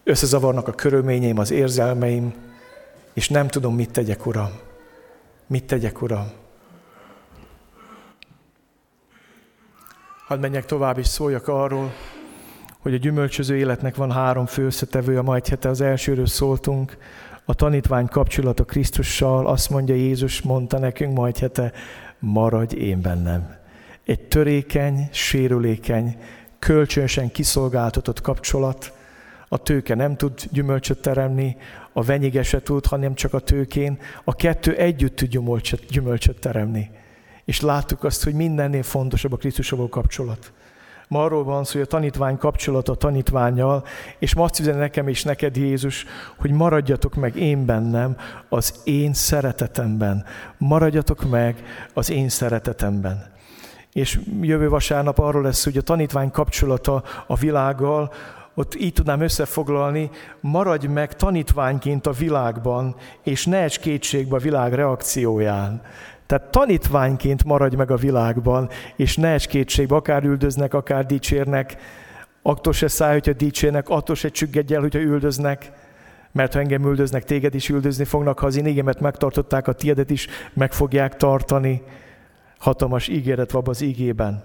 Összezavarnak 0.04 0.68
a 0.68 0.72
körülményeim, 0.72 1.38
az 1.38 1.52
érzelmeim, 1.52 2.34
és 3.14 3.30
nem 3.30 3.48
tudom, 3.48 3.76
mit 3.76 3.92
tegyek, 3.92 4.26
Uram. 4.26 4.52
Mit 5.48 5.64
tegyek, 5.64 6.02
Uram? 6.02 6.32
Hadd 10.28 10.40
menjek 10.40 10.66
tovább, 10.66 10.98
és 10.98 11.08
szóljak 11.08 11.48
arról, 11.48 11.94
hogy 12.80 12.94
a 12.94 12.98
gyümölcsöző 12.98 13.58
életnek 13.58 13.96
van 13.96 14.12
három 14.12 14.46
fő 14.46 14.66
összetevője. 14.66 15.22
Ma 15.22 15.36
egy 15.36 15.50
hete 15.50 15.70
az 15.70 15.82
elsőről 15.82 16.28
szóltunk, 16.28 16.98
a 17.46 17.54
tanítvány 17.54 18.08
kapcsolata 18.08 18.64
Krisztussal, 18.64 19.48
azt 19.48 19.70
mondja 19.70 19.96
Jézus, 19.96 20.42
mondta 20.42 20.80
nekünk 20.80 21.14
majd 21.18 21.38
hete, 21.38 21.72
maradj 22.20 22.76
én 22.76 23.02
bennem. 23.02 23.57
Egy 24.08 24.28
törékeny, 24.28 25.10
sérülékeny, 25.12 26.18
kölcsönösen 26.60 27.32
kiszolgáltatott 27.32 28.22
kapcsolat, 28.22 28.94
a 29.50 29.58
tőke 29.58 29.96
nem 29.96 30.16
tud 30.16 30.34
gyümölcsöt 30.52 31.02
teremni, 31.02 31.58
a 31.94 32.04
venyige 32.04 32.44
se 32.44 32.62
tud, 32.62 32.86
hanem 32.86 33.14
csak 33.14 33.34
a 33.34 33.40
tőkén. 33.40 34.00
A 34.24 34.36
kettő 34.36 34.76
együtt 34.76 35.16
tud 35.16 35.30
gyümölcsöt, 35.30 35.86
gyümölcsöt 35.86 36.40
teremni. 36.40 36.90
És 37.46 37.62
láttuk 37.62 38.04
azt, 38.04 38.24
hogy 38.24 38.34
mindennél 38.34 38.84
fontosabb 38.84 39.34
a 39.34 39.38
Krisztusával 39.38 39.90
kapcsolat. 39.90 40.52
Ma 41.08 41.24
arról 41.24 41.44
van 41.44 41.64
szó, 41.64 41.72
hogy 41.72 41.82
a 41.82 41.86
tanítvány 41.86 42.38
kapcsolata 42.38 42.92
a 42.92 42.96
tanítványjal, 42.96 43.84
és 44.20 44.36
ma 44.36 44.44
azt 44.44 44.60
üzeni 44.60 44.78
nekem 44.78 45.08
és 45.08 45.24
neked 45.24 45.56
Jézus, 45.56 46.06
hogy 46.38 46.52
maradjatok 46.52 47.16
meg 47.16 47.36
én 47.36 47.66
bennem, 47.66 48.18
az 48.50 48.82
én 48.84 49.14
szeretetemben. 49.14 50.26
Maradjatok 50.58 51.30
meg 51.30 51.64
az 51.94 52.10
én 52.10 52.30
szeretetemben. 52.30 53.36
És 53.98 54.20
jövő 54.42 54.70
vasárnap 54.70 55.20
arról 55.20 55.42
lesz, 55.42 55.64
hogy 55.64 55.78
a 55.78 55.82
tanítvány 55.82 56.32
kapcsolata 56.32 57.04
a 57.28 57.36
világgal, 57.36 58.14
ott 58.54 58.76
így 58.76 58.94
tudnám 58.94 59.22
összefoglalni, 59.22 60.10
maradj 60.40 60.88
meg 60.88 61.16
tanítványként 61.16 62.08
a 62.08 62.12
világban, 62.12 62.96
és 63.24 63.46
ne 63.46 63.64
egy 63.64 63.80
kétségbe 63.80 64.36
a 64.36 64.40
világ 64.40 64.74
reakcióján. 64.74 65.82
Tehát 66.26 66.52
tanítványként 66.52 67.44
maradj 67.44 67.76
meg 67.76 67.92
a 67.92 67.96
világban, 67.96 68.70
és 68.96 69.16
ne 69.16 69.34
egy 69.34 69.48
kétségbe, 69.48 69.96
akár 69.96 70.24
üldöznek, 70.24 70.74
akár 70.74 71.06
dicsérnek, 71.06 71.78
attól 72.42 72.74
se 72.74 72.88
szállj, 72.88 73.14
hogyha 73.14 73.34
dicsérnek, 73.34 73.90
attól 73.90 74.16
se 74.16 74.30
csüggedj 74.30 74.74
el, 74.74 74.82
hogyha 74.82 75.00
üldöznek, 75.00 75.72
mert 76.32 76.54
ha 76.54 76.60
engem 76.60 76.86
üldöznek, 76.86 77.24
téged 77.24 77.56
is 77.56 77.70
üldözni 77.70 78.06
fognak, 78.06 78.40
ha 78.40 78.46
az 78.46 78.58
én 78.58 78.66
égemet 78.66 79.00
megtartották, 79.00 79.68
a 79.68 79.74
tiédet 79.74 80.10
is 80.10 80.28
meg 80.54 80.74
fogják 80.74 81.16
tartani. 81.16 81.84
Hatalmas 82.58 83.08
ígéret 83.08 83.52
van 83.52 83.68
az 83.68 83.82
ígében. 83.82 84.44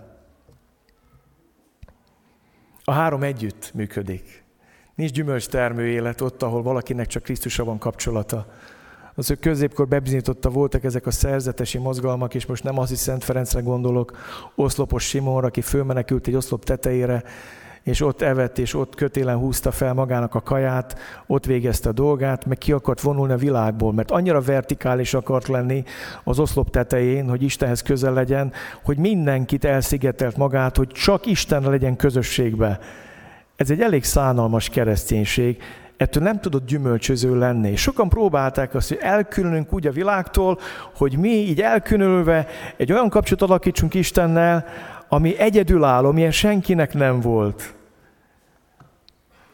A 2.85 2.92
három 2.92 3.23
együtt 3.23 3.71
működik. 3.75 4.45
Nincs 4.95 5.11
gyümölcstermő 5.11 5.87
élet 5.87 6.21
ott, 6.21 6.42
ahol 6.42 6.62
valakinek 6.62 7.07
csak 7.07 7.23
Krisztusra 7.23 7.64
van 7.64 7.78
kapcsolata 7.78 8.47
az 9.14 9.31
ő 9.31 9.35
középkor 9.35 9.88
bebizonyította 9.88 10.50
voltak 10.50 10.85
ezek 10.85 11.07
a 11.07 11.11
szerzetesi 11.11 11.78
mozgalmak, 11.78 12.35
és 12.35 12.47
most 12.47 12.64
nem 12.64 12.78
az 12.78 12.90
is 12.90 12.99
Szent 12.99 13.25
Ferencre 13.25 13.61
gondolok, 13.61 14.16
oszlopos 14.54 15.04
Simonra, 15.04 15.47
aki 15.47 15.61
fölmenekült 15.61 16.26
egy 16.26 16.35
oszlop 16.35 16.64
tetejére, 16.64 17.23
és 17.83 18.01
ott 18.01 18.23
evett, 18.23 18.59
és 18.59 18.75
ott 18.75 18.95
kötélen 18.95 19.37
húzta 19.37 19.71
fel 19.71 19.95
magának 19.95 20.35
a 20.35 20.41
kaját, 20.41 20.99
ott 21.27 21.45
végezte 21.45 21.89
a 21.89 21.93
dolgát, 21.93 22.47
meg 22.47 22.59
ki 22.59 22.73
akart 22.73 23.01
vonulni 23.01 23.33
a 23.33 23.37
világból, 23.37 23.93
mert 23.93 24.11
annyira 24.11 24.41
vertikális 24.41 25.15
akart 25.15 25.49
lenni 25.49 25.85
az 26.25 26.39
oszlop 26.39 26.71
tetején, 26.71 27.29
hogy 27.29 27.43
Istenhez 27.43 27.83
közel 27.83 28.12
legyen, 28.12 28.53
hogy 28.85 28.97
mindenkit 28.97 29.65
elszigetelt 29.65 30.37
magát, 30.37 30.77
hogy 30.77 30.89
csak 30.89 31.27
Isten 31.27 31.62
legyen 31.62 31.97
közösségbe. 31.97 32.79
Ez 33.57 33.71
egy 33.71 33.81
elég 33.81 34.05
szánalmas 34.05 34.69
kereszténység, 34.69 35.62
ettől 35.97 36.23
nem 36.23 36.41
tudott 36.41 36.67
gyümölcsöző 36.67 37.39
lenni. 37.39 37.77
Sokan 37.77 38.09
próbálták 38.09 38.75
azt, 38.75 38.89
hogy 38.89 38.99
elkülönünk 39.01 39.73
úgy 39.73 39.87
a 39.87 39.91
világtól, 39.91 40.59
hogy 40.97 41.19
mi 41.19 41.29
így 41.29 41.61
elkülönülve 41.61 42.47
egy 42.77 42.93
olyan 42.93 43.09
kapcsolatot 43.09 43.49
alakítsunk 43.49 43.95
Istennel, 43.95 44.65
ami 45.12 45.38
egyedülálló, 45.38 46.12
milyen 46.12 46.31
senkinek 46.31 46.95
nem 46.95 47.21
volt. 47.21 47.75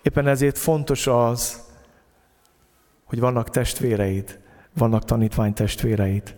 Éppen 0.03 0.27
ezért 0.27 0.59
fontos 0.59 1.07
az, 1.07 1.61
hogy 3.05 3.21
vannak 3.21 3.51
testvéreid, 3.51 4.39
vannak 4.75 5.05
tanítvány 5.05 5.53
testvéreid. 5.53 6.37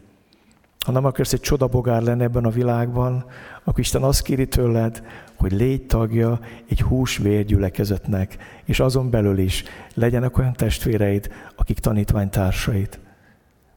Ha 0.86 0.92
nem 0.92 1.04
akarsz 1.04 1.32
egy 1.32 1.40
csodabogár 1.40 2.02
lenni 2.02 2.22
ebben 2.22 2.44
a 2.44 2.50
világban, 2.50 3.24
akkor 3.64 3.78
Isten 3.78 4.02
azt 4.02 4.22
kéri 4.22 4.48
tőled, 4.48 5.02
hogy 5.36 5.52
légy 5.52 5.86
tagja 5.86 6.40
egy 6.68 6.80
húsvér 6.80 7.44
gyülekezetnek, 7.44 8.36
és 8.64 8.80
azon 8.80 9.10
belül 9.10 9.38
is 9.38 9.64
legyenek 9.94 10.38
olyan 10.38 10.52
testvéreid, 10.52 11.32
akik 11.56 11.78
tanítványtársaid. 11.78 12.98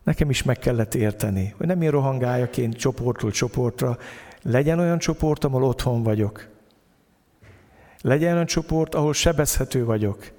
Nekem 0.03 0.29
is 0.29 0.43
meg 0.43 0.59
kellett 0.59 0.95
érteni, 0.95 1.53
hogy 1.57 1.67
nem 1.67 1.81
én 1.81 1.91
rohangáljaként 1.91 2.77
csoportról 2.77 3.31
csoportra, 3.31 3.97
legyen 4.43 4.79
olyan 4.79 4.97
csoport, 4.97 5.43
ahol 5.43 5.63
otthon 5.63 6.03
vagyok. 6.03 6.47
Legyen 8.01 8.33
olyan 8.33 8.45
csoport, 8.45 8.95
ahol 8.95 9.13
sebezhető 9.13 9.85
vagyok. 9.85 10.31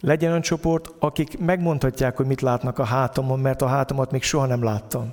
Legyen 0.00 0.30
olyan 0.30 0.42
csoport, 0.42 0.90
akik 0.98 1.38
megmondhatják, 1.38 2.16
hogy 2.16 2.26
mit 2.26 2.40
látnak 2.40 2.78
a 2.78 2.84
hátamon, 2.84 3.40
mert 3.40 3.62
a 3.62 3.66
hátamat 3.66 4.10
még 4.10 4.22
soha 4.22 4.46
nem 4.46 4.62
láttam. 4.62 5.12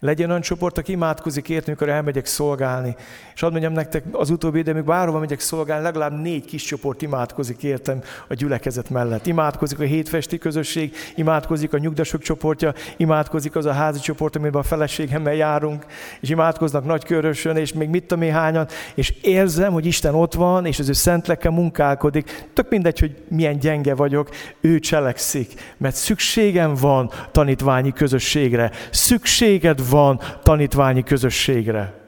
Legyen 0.00 0.28
olyan 0.28 0.40
csoport, 0.40 0.78
aki 0.78 0.92
imádkozik 0.92 1.48
érteni, 1.48 1.66
amikor 1.66 1.88
elmegyek 1.88 2.26
szolgálni. 2.26 2.96
És 3.34 3.40
hadd 3.40 3.50
mondjam 3.50 3.72
nektek, 3.72 4.04
az 4.12 4.30
utóbbi 4.30 4.58
időben, 4.58 4.84
bárhova 4.84 5.18
megyek 5.18 5.40
szolgálni, 5.40 5.84
legalább 5.84 6.20
négy 6.20 6.44
kis 6.44 6.62
csoport 6.62 7.02
imádkozik 7.02 7.62
értem 7.62 8.00
a 8.28 8.34
gyülekezet 8.34 8.90
mellett. 8.90 9.26
Imádkozik 9.26 9.78
a 9.78 9.82
hétfesti 9.82 10.38
közösség, 10.38 10.94
imádkozik 11.14 11.72
a 11.72 11.78
nyugdasok 11.78 12.22
csoportja, 12.22 12.74
imádkozik 12.96 13.56
az 13.56 13.66
a 13.66 13.72
házi 13.72 13.98
csoport, 13.98 14.36
amiben 14.36 14.60
a 14.60 14.64
feleségemmel 14.64 15.34
járunk, 15.34 15.86
és 16.20 16.28
imádkoznak 16.28 16.84
nagykörösön, 16.84 17.56
és 17.56 17.72
még 17.72 17.88
mit 17.88 18.06
tudom 18.06 18.30
hányan, 18.30 18.66
és 18.94 19.14
érzem, 19.22 19.72
hogy 19.72 19.86
Isten 19.86 20.14
ott 20.14 20.34
van, 20.34 20.66
és 20.66 20.78
az 20.78 20.88
ő 20.88 20.92
szent 20.92 21.26
lelke 21.26 21.50
munkálkodik. 21.50 22.48
Tök 22.52 22.68
mindegy, 22.68 22.98
hogy 22.98 23.22
milyen 23.28 23.58
gyenge 23.58 23.94
vagyok, 23.94 24.30
ő 24.60 24.78
cselekszik, 24.78 25.74
mert 25.76 25.94
szükségem 25.94 26.74
van 26.74 27.10
tanítványi 27.30 27.92
közösségre. 27.92 28.70
Szükséged 28.90 29.85
van 29.88 30.20
tanítványi 30.42 31.02
közösségre. 31.02 32.04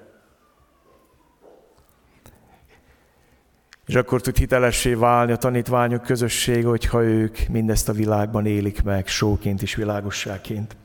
És 3.87 3.95
akkor 3.95 4.21
tud 4.21 4.37
hitelessé 4.37 4.95
válni 4.95 5.33
a 5.33 5.37
tanítványok 5.37 6.03
közössége, 6.03 6.69
hogyha 6.69 7.03
ők 7.03 7.39
mindezt 7.51 7.89
a 7.89 7.93
világban 7.93 8.47
élik 8.47 8.83
meg, 8.83 9.07
sóként 9.07 9.63
és 9.63 9.75
világosságként. 9.75 10.77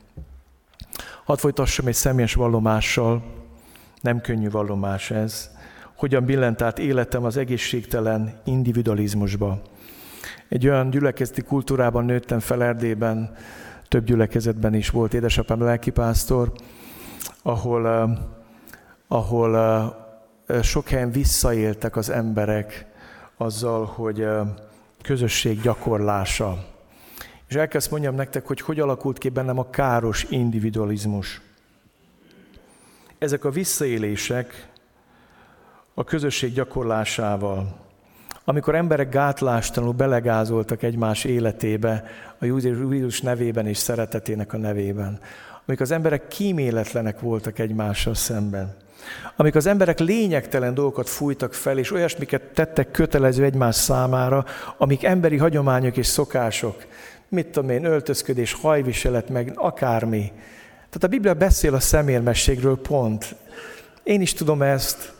Hadd 1.24 1.36
folytassam 1.36 1.86
egy 1.86 1.94
személyes 1.94 2.34
vallomással, 2.34 3.22
nem 4.00 4.20
könnyű 4.20 4.50
vallomás 4.50 5.10
ez, 5.10 5.50
hogyan 5.96 6.24
billent 6.24 6.62
át 6.62 6.78
életem 6.78 7.24
az 7.24 7.36
egészségtelen 7.36 8.40
individualizmusba. 8.44 9.62
Egy 10.48 10.68
olyan 10.68 10.90
gyülekezeti 10.90 11.42
kultúrában 11.42 12.04
nőttem 12.04 12.40
fel 12.40 12.62
Erdélyben, 12.62 13.36
több 13.88 14.04
gyülekezetben 14.04 14.74
is 14.74 14.90
volt 14.90 15.14
édesapám 15.14 15.60
lelkipásztor, 15.60 16.52
ahol, 17.42 17.84
uh, 17.84 18.18
ahol 19.08 19.54
uh, 20.48 20.62
sok 20.62 20.88
helyen 20.88 21.10
visszaéltek 21.10 21.96
az 21.96 22.10
emberek 22.10 22.86
azzal, 23.36 23.84
hogy 23.84 24.20
uh, 24.20 24.48
közösség 25.02 25.60
gyakorlása. 25.60 26.64
És 27.48 27.54
elkezd 27.54 27.90
mondjam 27.90 28.14
nektek, 28.14 28.46
hogy 28.46 28.60
hogy 28.60 28.80
alakult 28.80 29.18
ki 29.18 29.28
bennem 29.28 29.58
a 29.58 29.70
káros 29.70 30.26
individualizmus. 30.30 31.40
Ezek 33.18 33.44
a 33.44 33.50
visszaélések 33.50 34.68
a 35.94 36.04
közösség 36.04 36.52
gyakorlásával, 36.52 37.82
amikor 38.44 38.74
emberek 38.74 39.08
gátlástalanul 39.08 39.94
belegázoltak 39.94 40.82
egymás 40.82 41.24
életébe, 41.24 42.04
a 42.38 42.44
Jézus 42.44 43.20
nevében 43.20 43.66
és 43.66 43.78
szeretetének 43.78 44.52
a 44.52 44.56
nevében, 44.56 45.20
amikor 45.66 45.82
az 45.82 45.90
emberek 45.90 46.28
kíméletlenek 46.28 47.20
voltak 47.20 47.58
egymással 47.58 48.14
szemben, 48.14 48.76
amikor 49.36 49.56
az 49.56 49.66
emberek 49.66 49.98
lényegtelen 49.98 50.74
dolgokat 50.74 51.08
fújtak 51.08 51.54
fel, 51.54 51.78
és 51.78 51.92
olyasmiket 51.92 52.42
tettek 52.42 52.90
kötelező 52.90 53.44
egymás 53.44 53.74
számára, 53.74 54.44
amik 54.78 55.04
emberi 55.04 55.36
hagyományok 55.36 55.96
és 55.96 56.06
szokások, 56.06 56.84
mit 57.28 57.46
tudom 57.46 57.70
én, 57.70 57.84
öltözködés, 57.84 58.52
hajviselet, 58.52 59.28
meg 59.28 59.52
akármi. 59.54 60.32
Tehát 60.74 61.04
a 61.04 61.06
Biblia 61.08 61.34
beszél 61.34 61.74
a 61.74 61.80
szemérmességről 61.80 62.80
pont. 62.80 63.34
Én 64.02 64.20
is 64.20 64.32
tudom 64.32 64.62
ezt, 64.62 65.12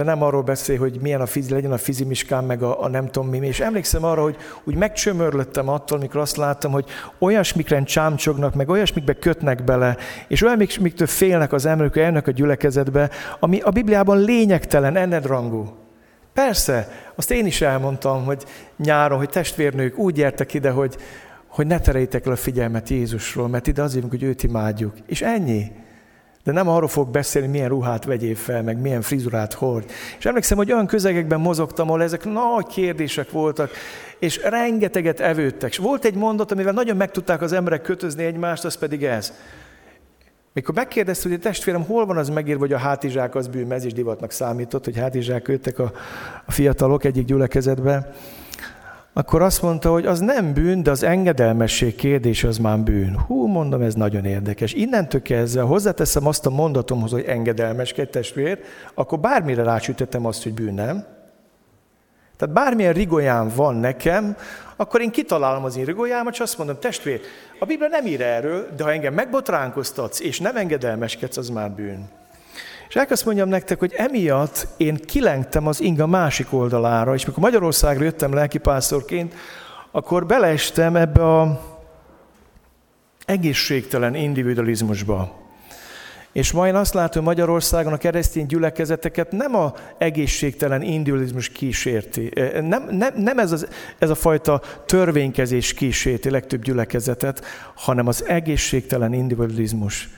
de 0.00 0.06
nem 0.06 0.22
arról 0.22 0.42
beszél, 0.42 0.78
hogy 0.78 0.98
milyen 1.00 1.20
a 1.20 1.26
fizi, 1.26 1.52
legyen 1.52 1.72
a 1.72 1.78
fizimiskám, 1.78 2.44
meg 2.44 2.62
a, 2.62 2.82
a 2.82 2.88
nem 2.88 3.06
tudom 3.06 3.28
mi. 3.28 3.46
És 3.46 3.60
emlékszem 3.60 4.04
arra, 4.04 4.22
hogy 4.22 4.36
úgy 4.64 4.74
megcsömörlöttem 4.74 5.68
attól, 5.68 5.98
mikor 5.98 6.20
azt 6.20 6.36
láttam, 6.36 6.72
hogy 6.72 6.84
olyasmikren 7.18 7.84
csámcsognak, 7.84 8.54
meg 8.54 8.68
olyasmikbe 8.68 9.12
kötnek 9.12 9.64
bele, 9.64 9.96
és 10.28 10.42
olyasmiktől 10.42 11.06
félnek 11.06 11.52
az 11.52 11.66
emberek, 11.66 12.24
hogy 12.24 12.24
a 12.26 12.30
gyülekezetbe, 12.30 13.10
ami 13.40 13.60
a 13.60 13.70
Bibliában 13.70 14.18
lényegtelen, 14.18 14.96
ennedrangú. 14.96 15.76
Persze, 16.32 16.88
azt 17.14 17.30
én 17.30 17.46
is 17.46 17.60
elmondtam, 17.60 18.24
hogy 18.24 18.44
nyáron, 18.76 19.18
hogy 19.18 19.28
testvérnők 19.28 19.98
úgy 19.98 20.14
gyertek 20.14 20.54
ide, 20.54 20.70
hogy, 20.70 20.96
hogy 21.46 21.66
ne 21.66 21.78
terejtek 21.78 22.26
el 22.26 22.32
a 22.32 22.36
figyelmet 22.36 22.88
Jézusról, 22.88 23.48
mert 23.48 23.66
ide 23.66 23.82
azért, 23.82 24.08
hogy 24.10 24.22
őt 24.22 24.42
imádjuk. 24.42 24.94
És 25.06 25.22
ennyi. 25.22 25.72
De 26.44 26.52
nem 26.52 26.68
arról 26.68 26.88
fog 26.88 27.08
beszélni, 27.08 27.48
milyen 27.48 27.68
ruhát 27.68 28.04
vegyél 28.04 28.34
fel, 28.34 28.62
meg 28.62 28.80
milyen 28.80 29.02
frizurát 29.02 29.52
hord. 29.52 29.90
És 30.18 30.24
emlékszem, 30.24 30.56
hogy 30.56 30.72
olyan 30.72 30.86
közegekben 30.86 31.40
mozogtam, 31.40 31.88
ahol 31.88 32.02
ezek 32.02 32.24
nagy 32.24 32.66
kérdések 32.66 33.30
voltak, 33.30 33.70
és 34.18 34.40
rengeteget 34.42 35.20
evődtek. 35.20 35.70
És 35.70 35.76
volt 35.76 36.04
egy 36.04 36.14
mondat, 36.14 36.52
amivel 36.52 36.72
nagyon 36.72 36.96
meg 36.96 37.10
tudták 37.10 37.42
az 37.42 37.52
emberek 37.52 37.82
kötözni 37.82 38.24
egymást, 38.24 38.64
az 38.64 38.74
pedig 38.74 39.04
ez. 39.04 39.32
Mikor 40.52 40.74
megkérdezte, 40.74 41.28
hogy 41.28 41.40
testvérem, 41.40 41.84
hol 41.84 42.06
van 42.06 42.16
az 42.16 42.28
megírva, 42.28 42.60
hogy 42.60 42.72
a 42.72 42.78
hátizsák 42.78 43.34
az 43.34 43.48
bűn, 43.48 43.72
ez 43.72 43.84
is 43.84 43.92
divatnak 43.92 44.30
számított, 44.30 44.84
hogy 44.84 44.96
hátizsák 44.96 45.48
jöttek 45.48 45.78
a, 45.78 45.92
a 46.46 46.52
fiatalok 46.52 47.04
egyik 47.04 47.24
gyülekezetbe, 47.24 48.12
akkor 49.12 49.42
azt 49.42 49.62
mondta, 49.62 49.90
hogy 49.90 50.06
az 50.06 50.20
nem 50.20 50.52
bűn, 50.52 50.82
de 50.82 50.90
az 50.90 51.02
engedelmesség 51.02 51.94
kérdése 51.94 52.48
az 52.48 52.58
már 52.58 52.78
bűn. 52.78 53.18
Hú, 53.26 53.46
mondom, 53.46 53.82
ez 53.82 53.94
nagyon 53.94 54.24
érdekes. 54.24 54.72
Innentől 54.72 55.22
kezdve 55.22 55.62
hozzáteszem 55.62 56.26
azt 56.26 56.46
a 56.46 56.50
mondatomhoz, 56.50 57.10
hogy 57.10 57.24
engedelmeskedj 57.24 58.10
testvér, 58.10 58.58
akkor 58.94 59.18
bármire 59.18 59.62
rácsütettem 59.62 60.26
azt, 60.26 60.42
hogy 60.42 60.54
bűn, 60.54 60.74
nem? 60.74 61.04
Tehát 62.36 62.54
bármilyen 62.54 62.92
rigolyám 62.92 63.52
van 63.54 63.74
nekem, 63.74 64.36
akkor 64.76 65.00
én 65.00 65.10
kitalálom 65.10 65.64
az 65.64 65.76
én 65.76 65.84
rigolyámat, 65.84 66.32
és 66.32 66.40
azt 66.40 66.58
mondom, 66.58 66.78
testvér, 66.78 67.20
a 67.58 67.64
Biblia 67.64 67.88
nem 67.88 68.06
ír 68.06 68.20
erről, 68.20 68.68
de 68.76 68.84
ha 68.84 68.92
engem 68.92 69.14
megbotránkoztatsz, 69.14 70.20
és 70.20 70.40
nem 70.40 70.56
engedelmeskedsz, 70.56 71.36
az 71.36 71.48
már 71.48 71.70
bűn. 71.70 72.08
És 72.90 72.96
elkezd 72.96 73.26
mondjam 73.26 73.48
nektek, 73.48 73.78
hogy 73.78 73.92
emiatt 73.96 74.66
én 74.76 74.96
kilengtem 74.96 75.66
az 75.66 75.80
inga 75.80 76.06
másik 76.06 76.52
oldalára, 76.52 77.14
és 77.14 77.26
mikor 77.26 77.42
Magyarországra 77.42 78.04
jöttem 78.04 78.32
lelkipásztorként, 78.32 79.34
akkor 79.90 80.26
beleestem 80.26 80.96
ebbe 80.96 81.38
a 81.40 81.60
egészségtelen 83.26 84.14
individualizmusba. 84.14 85.38
És 86.32 86.52
ma 86.52 86.66
én 86.66 86.74
azt 86.74 86.94
látom, 86.94 87.24
Magyarországon 87.24 87.92
a 87.92 87.96
keresztény 87.96 88.46
gyülekezeteket 88.46 89.32
nem 89.32 89.54
a 89.54 89.74
egészségtelen 89.98 90.82
individualizmus 90.82 91.48
kísérti. 91.48 92.32
Nem, 92.60 92.88
nem, 92.90 93.14
nem 93.16 93.38
ez, 93.38 93.52
az, 93.52 93.66
ez 93.98 94.10
a 94.10 94.14
fajta 94.14 94.62
törvénykezés 94.86 95.74
kísérti 95.74 96.30
legtöbb 96.30 96.62
gyülekezetet, 96.62 97.44
hanem 97.74 98.06
az 98.06 98.24
egészségtelen 98.26 99.12
individualizmus 99.12 100.08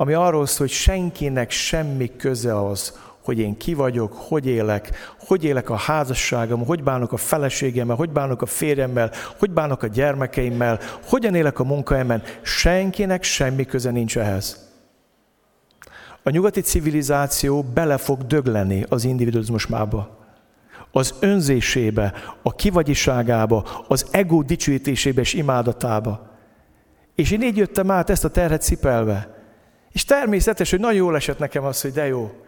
ami 0.00 0.12
arról 0.12 0.46
szól, 0.46 0.66
hogy 0.66 0.76
senkinek 0.76 1.50
semmi 1.50 2.16
köze 2.16 2.66
az, 2.66 2.98
hogy 3.24 3.38
én 3.38 3.56
ki 3.56 3.74
vagyok, 3.74 4.12
hogy 4.12 4.46
élek, 4.46 4.90
hogy 5.18 5.44
élek 5.44 5.70
a 5.70 5.76
házasságom, 5.76 6.64
hogy 6.64 6.82
bánok 6.82 7.12
a 7.12 7.16
feleségemmel, 7.16 7.96
hogy 7.96 8.10
bánok 8.10 8.42
a 8.42 8.46
férjemmel, 8.46 9.10
hogy 9.38 9.50
bánok 9.50 9.82
a 9.82 9.86
gyermekeimmel, 9.86 10.80
hogyan 11.04 11.34
élek 11.34 11.58
a 11.58 11.64
munkahelyemen. 11.64 12.22
Senkinek 12.42 13.22
semmi 13.22 13.64
köze 13.64 13.90
nincs 13.90 14.18
ehhez. 14.18 14.68
A 16.22 16.30
nyugati 16.30 16.60
civilizáció 16.60 17.62
bele 17.62 17.96
fog 17.96 18.26
dögleni 18.26 18.84
az 18.88 19.04
individualizmusmába 19.04 20.18
az 20.92 21.14
önzésébe, 21.20 22.12
a 22.42 22.54
kivagyiságába, 22.54 23.84
az 23.88 24.06
ego 24.10 24.42
dicsőítésébe 24.42 25.20
és 25.20 25.34
imádatába. 25.34 26.30
És 27.14 27.30
én 27.30 27.42
így 27.42 27.56
jöttem 27.56 27.90
át 27.90 28.10
ezt 28.10 28.24
a 28.24 28.30
terhet 28.30 28.62
cipelve. 28.62 29.39
És 29.92 30.04
természetes, 30.04 30.70
hogy 30.70 30.80
nagyon 30.80 30.96
jól 30.96 31.16
esett 31.16 31.38
nekem 31.38 31.64
az, 31.64 31.80
hogy 31.80 31.92
de 31.92 32.06
jó. 32.06 32.44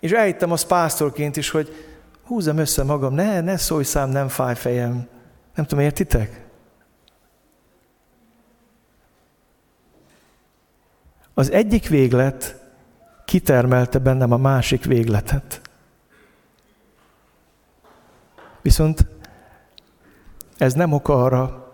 És 0.00 0.10
elhittem 0.10 0.52
azt 0.52 0.66
pásztorként 0.66 1.36
is, 1.36 1.50
hogy 1.50 1.86
húzzam 2.24 2.58
össze 2.58 2.82
magam, 2.82 3.14
ne, 3.14 3.40
ne 3.40 3.56
szólj 3.56 3.84
szám, 3.84 4.10
nem 4.10 4.28
fáj 4.28 4.54
fejem. 4.54 5.08
Nem 5.54 5.66
tudom, 5.66 5.84
értitek? 5.84 6.40
Az 11.34 11.50
egyik 11.50 11.88
véglet 11.88 12.60
kitermelte 13.24 13.98
bennem 13.98 14.32
a 14.32 14.36
másik 14.36 14.84
végletet. 14.84 15.60
Viszont 18.62 19.06
ez 20.56 20.72
nem 20.72 20.92
ok 20.92 21.08
arra, 21.08 21.72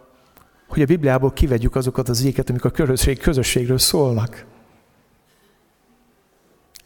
hogy 0.69 0.83
a 0.83 0.87
Bibliából 0.87 1.33
kivegyük 1.33 1.77
azokat 1.77 2.09
az 2.09 2.25
éket, 2.25 2.51
amik 2.51 2.65
a 2.65 2.71
közösség, 2.71 3.19
közösségről 3.19 3.79
szólnak 3.79 4.47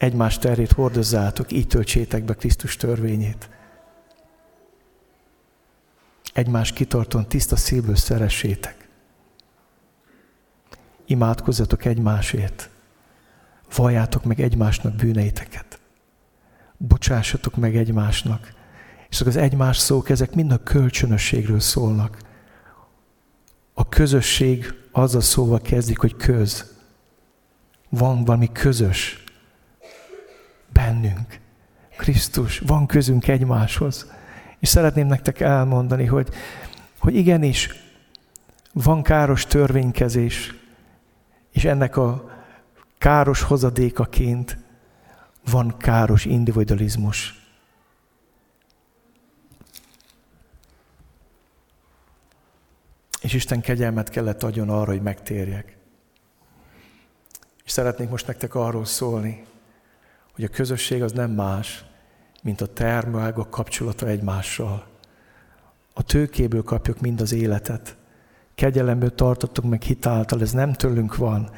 egymás 0.02 0.38
terét 0.38 0.72
hordozzátok, 0.72 1.52
így 1.52 1.66
töltsétek 1.66 2.24
be 2.24 2.34
Krisztus 2.34 2.76
törvényét. 2.76 3.48
Egymás 6.32 6.72
kitartóan 6.72 7.28
tiszta 7.28 7.56
szívből 7.56 7.96
szeressétek. 7.96 8.88
Imádkozzatok 11.06 11.84
egymásért. 11.84 12.70
Valljátok 13.76 14.24
meg 14.24 14.40
egymásnak 14.40 14.94
bűneiteket. 14.94 15.80
Bocsássatok 16.76 17.56
meg 17.56 17.76
egymásnak. 17.76 18.52
És 19.08 19.20
az 19.20 19.36
egymás 19.36 19.76
szók, 19.78 20.08
ezek 20.08 20.34
mind 20.34 20.52
a 20.52 20.62
kölcsönösségről 20.62 21.60
szólnak. 21.60 22.18
A 23.74 23.88
közösség 23.88 24.74
azzal 24.92 25.20
szóval 25.20 25.60
kezdik, 25.60 25.98
hogy 25.98 26.16
köz. 26.16 26.70
van 27.88 28.24
valami 28.24 28.52
közös 28.52 29.21
bennünk. 30.82 31.40
Krisztus, 31.96 32.58
van 32.58 32.86
közünk 32.86 33.28
egymáshoz. 33.28 34.12
És 34.58 34.68
szeretném 34.68 35.06
nektek 35.06 35.40
elmondani, 35.40 36.06
hogy, 36.06 36.28
hogy 36.98 37.14
igenis 37.14 37.68
van 38.72 39.02
káros 39.02 39.46
törvénykezés, 39.46 40.54
és 41.52 41.64
ennek 41.64 41.96
a 41.96 42.30
káros 42.98 43.42
hozadékaként 43.42 44.58
van 45.50 45.76
káros 45.78 46.24
individualizmus. 46.24 47.40
És 53.20 53.32
Isten 53.32 53.60
kegyelmet 53.60 54.08
kellett 54.08 54.42
adjon 54.42 54.70
arra, 54.70 54.90
hogy 54.90 55.02
megtérjek. 55.02 55.76
És 57.64 57.70
szeretnék 57.70 58.08
most 58.08 58.26
nektek 58.26 58.54
arról 58.54 58.84
szólni, 58.84 59.44
hogy 60.34 60.44
a 60.44 60.48
közösség 60.48 61.02
az 61.02 61.12
nem 61.12 61.30
más, 61.30 61.84
mint 62.42 62.60
a 62.60 62.66
termágok 62.66 63.50
kapcsolata 63.50 64.06
egymással. 64.06 64.86
A 65.94 66.02
tőkéből 66.02 66.62
kapjuk 66.62 67.00
mind 67.00 67.20
az 67.20 67.32
életet. 67.32 67.96
Kegyelemből 68.54 69.14
tartottunk 69.14 69.70
meg 69.70 69.82
hitáltal, 69.82 70.40
ez 70.40 70.52
nem 70.52 70.72
tőlünk 70.72 71.16
van. 71.16 71.50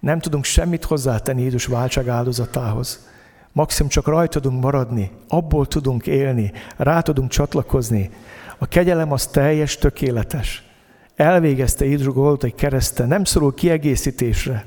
Nem 0.00 0.18
tudunk 0.18 0.44
semmit 0.44 0.84
hozzátenni 0.84 1.42
Jézus 1.42 1.66
váltság 1.66 2.08
áldozatához. 2.08 3.08
Maximum 3.52 3.90
csak 3.90 4.06
rajta 4.06 4.40
tudunk 4.40 4.62
maradni, 4.62 5.10
abból 5.28 5.66
tudunk 5.66 6.06
élni, 6.06 6.52
rá 6.76 7.00
tudunk 7.00 7.30
csatlakozni. 7.30 8.10
A 8.58 8.66
kegyelem 8.66 9.12
az 9.12 9.26
teljes, 9.26 9.76
tökéletes. 9.76 10.64
Elvégezte 11.16 11.84
Jézus 11.84 12.14
egy 12.40 12.54
kereszten, 12.54 13.08
nem 13.08 13.24
szorul 13.24 13.54
kiegészítésre, 13.54 14.64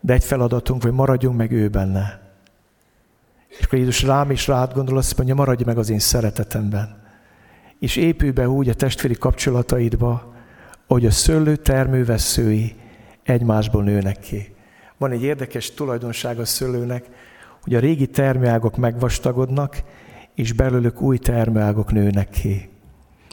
de 0.00 0.12
egy 0.12 0.24
feladatunk, 0.24 0.82
hogy 0.82 0.92
maradjunk 0.92 1.36
meg 1.36 1.52
ő 1.52 1.68
benne. 1.68 2.25
És 3.58 3.64
akkor 3.64 3.78
Jézus 3.78 4.02
rám 4.02 4.30
is 4.30 4.46
rád 4.46 4.72
gondol, 4.72 4.96
azt 4.96 5.16
mondja, 5.16 5.34
maradj 5.34 5.64
meg 5.64 5.78
az 5.78 5.90
én 5.90 5.98
szeretetemben. 5.98 7.04
És 7.78 7.96
épülj 7.96 8.30
be 8.30 8.48
úgy 8.48 8.68
a 8.68 8.74
testvéri 8.74 9.14
kapcsolataidba, 9.14 10.34
hogy 10.86 11.06
a 11.06 11.10
szőlő 11.10 11.56
termőveszői 11.56 12.74
egymásból 13.22 13.82
nőnek 13.82 14.20
ki. 14.20 14.54
Van 14.98 15.10
egy 15.10 15.22
érdekes 15.22 15.74
tulajdonság 15.74 16.38
a 16.38 16.44
szőlőnek, 16.44 17.04
hogy 17.62 17.74
a 17.74 17.80
régi 17.80 18.06
termőágok 18.06 18.76
megvastagodnak, 18.76 19.82
és 20.34 20.52
belőlük 20.52 21.00
új 21.00 21.18
termőágok 21.18 21.92
nőnek 21.92 22.28
ki. 22.28 22.68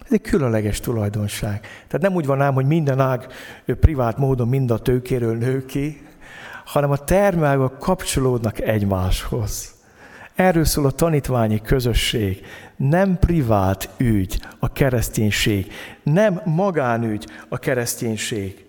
Ez 0.05 0.11
egy 0.11 0.21
különleges 0.21 0.79
tulajdonság. 0.79 1.59
Tehát 1.59 2.01
nem 2.01 2.13
úgy 2.13 2.25
van 2.25 2.41
ám, 2.41 2.53
hogy 2.53 2.65
minden 2.65 2.99
ág 2.99 3.27
privát 3.65 4.17
módon 4.17 4.47
mind 4.47 4.71
a 4.71 4.79
tőkéről 4.79 5.37
nő 5.37 5.65
ki, 5.65 6.01
hanem 6.65 6.91
a 6.91 6.97
termőágok 6.97 7.77
kapcsolódnak 7.79 8.59
egymáshoz. 8.59 9.72
Erről 10.35 10.65
szól 10.65 10.85
a 10.85 10.91
tanítványi 10.91 11.61
közösség. 11.61 12.45
Nem 12.75 13.19
privát 13.19 13.89
ügy 13.97 14.41
a 14.59 14.71
kereszténység, 14.71 15.71
nem 16.03 16.41
magánügy 16.45 17.27
a 17.49 17.57
kereszténység. 17.57 18.65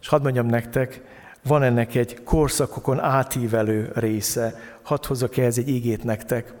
És 0.00 0.08
hadd 0.08 0.22
mondjam 0.22 0.46
nektek, 0.46 1.00
van 1.42 1.62
ennek 1.62 1.94
egy 1.94 2.22
korszakokon 2.22 3.00
átívelő 3.00 3.90
része. 3.94 4.60
Hadd 4.82 5.06
hozzak 5.06 5.36
ehhez 5.36 5.58
egy 5.58 5.68
ígét 5.68 6.04
nektek 6.04 6.54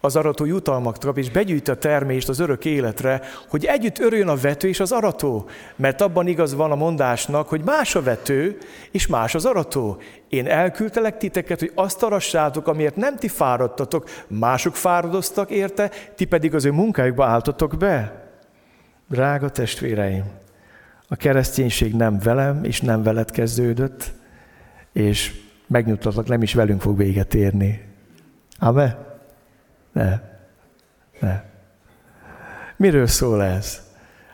az 0.00 0.16
arató 0.16 0.44
jutalmak 0.44 0.96
kap, 0.98 1.18
és 1.18 1.30
begyűjti 1.30 1.70
a 1.70 1.74
termést 1.74 2.28
az 2.28 2.38
örök 2.38 2.64
életre, 2.64 3.22
hogy 3.48 3.64
együtt 3.64 3.98
örüljön 3.98 4.28
a 4.28 4.36
vető 4.36 4.68
és 4.68 4.80
az 4.80 4.92
arató. 4.92 5.48
Mert 5.76 6.00
abban 6.00 6.26
igaz 6.26 6.54
van 6.54 6.70
a 6.70 6.74
mondásnak, 6.74 7.48
hogy 7.48 7.60
más 7.64 7.94
a 7.94 8.02
vető, 8.02 8.58
és 8.90 9.06
más 9.06 9.34
az 9.34 9.44
arató. 9.44 10.00
Én 10.28 10.46
elküldtelek 10.46 11.16
titeket, 11.16 11.58
hogy 11.58 11.72
azt 11.74 12.02
arassátok, 12.02 12.68
amiért 12.68 12.96
nem 12.96 13.16
ti 13.16 13.28
fáradtatok, 13.28 14.08
mások 14.26 14.76
fáradoztak 14.76 15.50
érte, 15.50 15.90
ti 16.16 16.24
pedig 16.24 16.54
az 16.54 16.64
ő 16.64 16.70
munkájukba 16.70 17.24
álltatok 17.24 17.76
be. 17.76 18.24
Drága 19.08 19.48
testvéreim, 19.48 20.24
a 21.08 21.16
kereszténység 21.16 21.94
nem 21.94 22.18
velem 22.18 22.64
és 22.64 22.80
nem 22.80 23.02
veled 23.02 23.30
kezdődött, 23.30 24.12
és 24.92 25.34
megnyugtatlak, 25.66 26.26
nem 26.26 26.42
is 26.42 26.54
velünk 26.54 26.80
fog 26.80 26.96
véget 26.96 27.34
érni. 27.34 27.84
Amen. 28.58 29.09
Ne. 29.92 30.20
Ne. 31.20 31.42
Miről 32.76 33.06
szól 33.06 33.42
ez? 33.42 33.88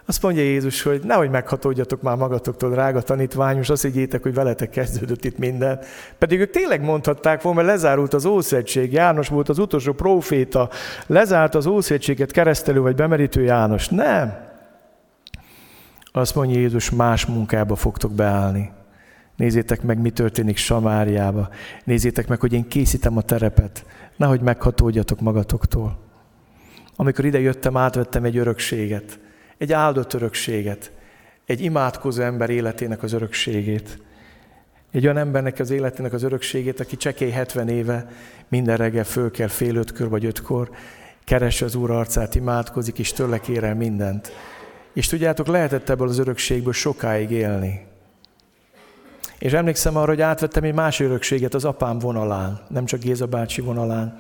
Azt 0.09 0.23
mondja 0.23 0.43
Jézus, 0.43 0.83
hogy 0.83 1.01
nehogy 1.05 1.31
meghatódjatok 1.31 2.03
már 2.03 2.17
magatoktól, 2.17 2.71
drága 2.71 3.03
tanítványos, 3.03 3.71
azt 3.71 3.83
higgyétek, 3.83 4.23
hogy 4.23 4.35
veletek 4.35 4.71
kezdődött 4.71 5.25
itt 5.25 5.39
minden. 5.39 5.79
Pedig 6.19 6.41
ők 6.41 6.51
tényleg 6.51 6.83
mondhatták 6.83 7.43
volna, 7.43 7.63
mert 7.63 7.73
lezárult 7.73 8.15
az 8.15 8.25
Ószegység. 8.25 8.93
János 8.93 9.29
volt 9.29 9.49
az 9.49 9.59
utolsó 9.59 9.93
proféta, 9.93 10.71
lezárt 11.07 11.55
az 11.55 11.67
Ószegységet 11.67 12.31
keresztelő 12.31 12.81
vagy 12.81 12.95
bemerítő 12.95 13.43
János. 13.43 13.89
Nem. 13.89 14.37
Azt 16.13 16.35
mondja 16.35 16.61
Jézus, 16.61 16.91
más 16.91 17.27
munkába 17.27 17.77
fogtok 17.77 18.13
beállni. 18.13 18.71
Nézzétek 19.37 19.83
meg, 19.83 20.01
mi 20.01 20.11
történik 20.11 20.57
Samáriába. 20.57 21.49
Nézzétek 21.85 22.29
meg, 22.29 22.41
hogy 22.41 22.53
én 22.53 22.69
készítem 22.69 23.17
a 23.17 23.23
terepet 23.23 23.85
nehogy 24.17 24.41
meghatódjatok 24.41 25.21
magatoktól. 25.21 25.99
Amikor 26.97 27.25
ide 27.25 27.41
jöttem, 27.41 27.77
átvettem 27.77 28.25
egy 28.25 28.37
örökséget, 28.37 29.19
egy 29.59 29.73
áldott 29.73 30.13
örökséget, 30.13 30.93
egy 31.47 31.61
imádkozó 31.61 32.23
ember 32.23 32.51
életének 32.51 33.03
az 33.03 33.13
örökségét. 33.13 33.99
Egy 34.93 35.05
olyan 35.05 35.17
embernek 35.17 35.59
az 35.59 35.71
életének 35.71 36.13
az 36.13 36.23
örökségét, 36.23 36.81
aki 36.81 36.97
csekély 36.97 37.31
70 37.31 37.69
éve 37.69 38.09
minden 38.49 38.77
reggel 38.77 39.05
föl 39.05 39.31
kell 39.31 39.49
fél 39.49 39.77
ötkor 39.77 40.09
vagy 40.09 40.25
ötkor, 40.25 40.71
keresse 41.25 41.65
az 41.65 41.75
Úr 41.75 41.91
arcát, 41.91 42.35
imádkozik, 42.35 42.99
és 42.99 43.13
tőle 43.13 43.41
kér 43.41 43.65
el 43.65 43.75
mindent. 43.75 44.33
És 44.93 45.07
tudjátok, 45.07 45.47
lehetett 45.47 45.89
ebből 45.89 46.09
az 46.09 46.19
örökségből 46.19 46.73
sokáig 46.73 47.31
élni. 47.31 47.87
És 49.39 49.53
emlékszem 49.53 49.97
arra, 49.97 50.07
hogy 50.07 50.21
átvettem 50.21 50.65
egy 50.65 50.75
más 50.75 51.01
örökséget 51.01 51.55
az 51.55 51.65
apám 51.65 51.99
vonalán, 51.99 52.61
nem 52.69 52.85
csak 52.85 53.01
Géza 53.01 53.27
bácsi 53.27 53.61
vonalán, 53.61 54.19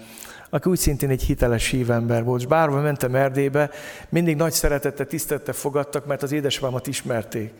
aki 0.51 0.71
úgy 0.71 0.79
szintén 0.79 1.11
egy 1.11 1.23
hiteles 1.23 1.69
hívember 1.69 2.25
volt, 2.25 2.41
és 2.41 2.47
bárhol 2.47 2.81
mentem 2.81 3.15
Erdélybe, 3.15 3.71
mindig 4.09 4.37
nagy 4.37 4.53
szeretettel, 4.53 5.07
tisztelettel 5.07 5.55
fogadtak, 5.55 6.07
mert 6.07 6.23
az 6.23 6.33
édesapámat 6.33 6.87
ismerték. 6.87 7.53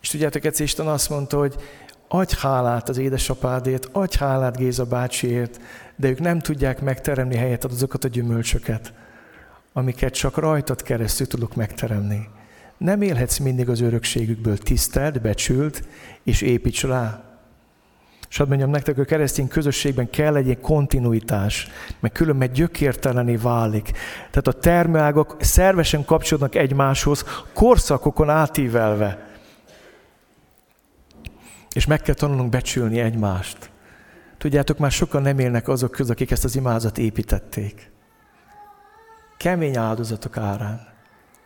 És 0.00 0.08
tudjátok, 0.08 0.44
egyszer 0.44 0.64
Isten 0.64 0.86
azt 0.86 1.10
mondta, 1.10 1.38
hogy 1.38 1.54
adj 2.08 2.34
hálát 2.38 2.88
az 2.88 2.98
édesapádért, 2.98 3.88
adj 3.92 4.16
hálát 4.18 4.56
Géza 4.56 4.84
bácsiért, 4.84 5.60
de 5.96 6.08
ők 6.08 6.18
nem 6.18 6.40
tudják 6.40 6.80
megteremni 6.80 7.36
helyet 7.36 7.64
azokat 7.64 8.04
a 8.04 8.08
gyümölcsöket, 8.08 8.92
amiket 9.72 10.12
csak 10.12 10.36
rajtad 10.36 10.82
keresztül 10.82 11.26
tudok 11.26 11.54
megteremni. 11.54 12.28
Nem 12.78 13.02
élhetsz 13.02 13.38
mindig 13.38 13.68
az 13.68 13.80
örökségükből 13.80 14.58
tisztelt, 14.58 15.20
becsült, 15.20 15.82
és 16.22 16.42
építs 16.42 16.84
rá. 16.84 17.22
És 18.28 18.36
hadd 18.36 18.48
mondjam 18.48 18.70
nektek, 18.70 18.98
a 18.98 19.04
keresztény 19.04 19.48
közösségben 19.48 20.10
kell 20.10 20.36
egy 20.36 20.58
kontinuitás, 20.60 21.68
mert 22.00 22.14
különben 22.14 22.52
gyökértelené 22.52 23.36
válik. 23.36 23.90
Tehát 24.16 24.46
a 24.46 24.52
termeágok 24.52 25.36
szervesen 25.40 26.04
kapcsolódnak 26.04 26.54
egymáshoz, 26.54 27.24
korszakokon 27.52 28.30
átívelve. 28.30 29.26
És 31.72 31.86
meg 31.86 32.02
kell 32.02 32.14
tanulnunk 32.14 32.50
becsülni 32.50 33.00
egymást. 33.00 33.70
Tudjátok, 34.38 34.78
már 34.78 34.90
sokan 34.90 35.22
nem 35.22 35.38
élnek 35.38 35.68
azok 35.68 35.90
között, 35.90 36.12
akik 36.12 36.30
ezt 36.30 36.44
az 36.44 36.56
imázat 36.56 36.98
építették. 36.98 37.90
Kemény 39.36 39.76
áldozatok 39.76 40.36
árán 40.36 40.97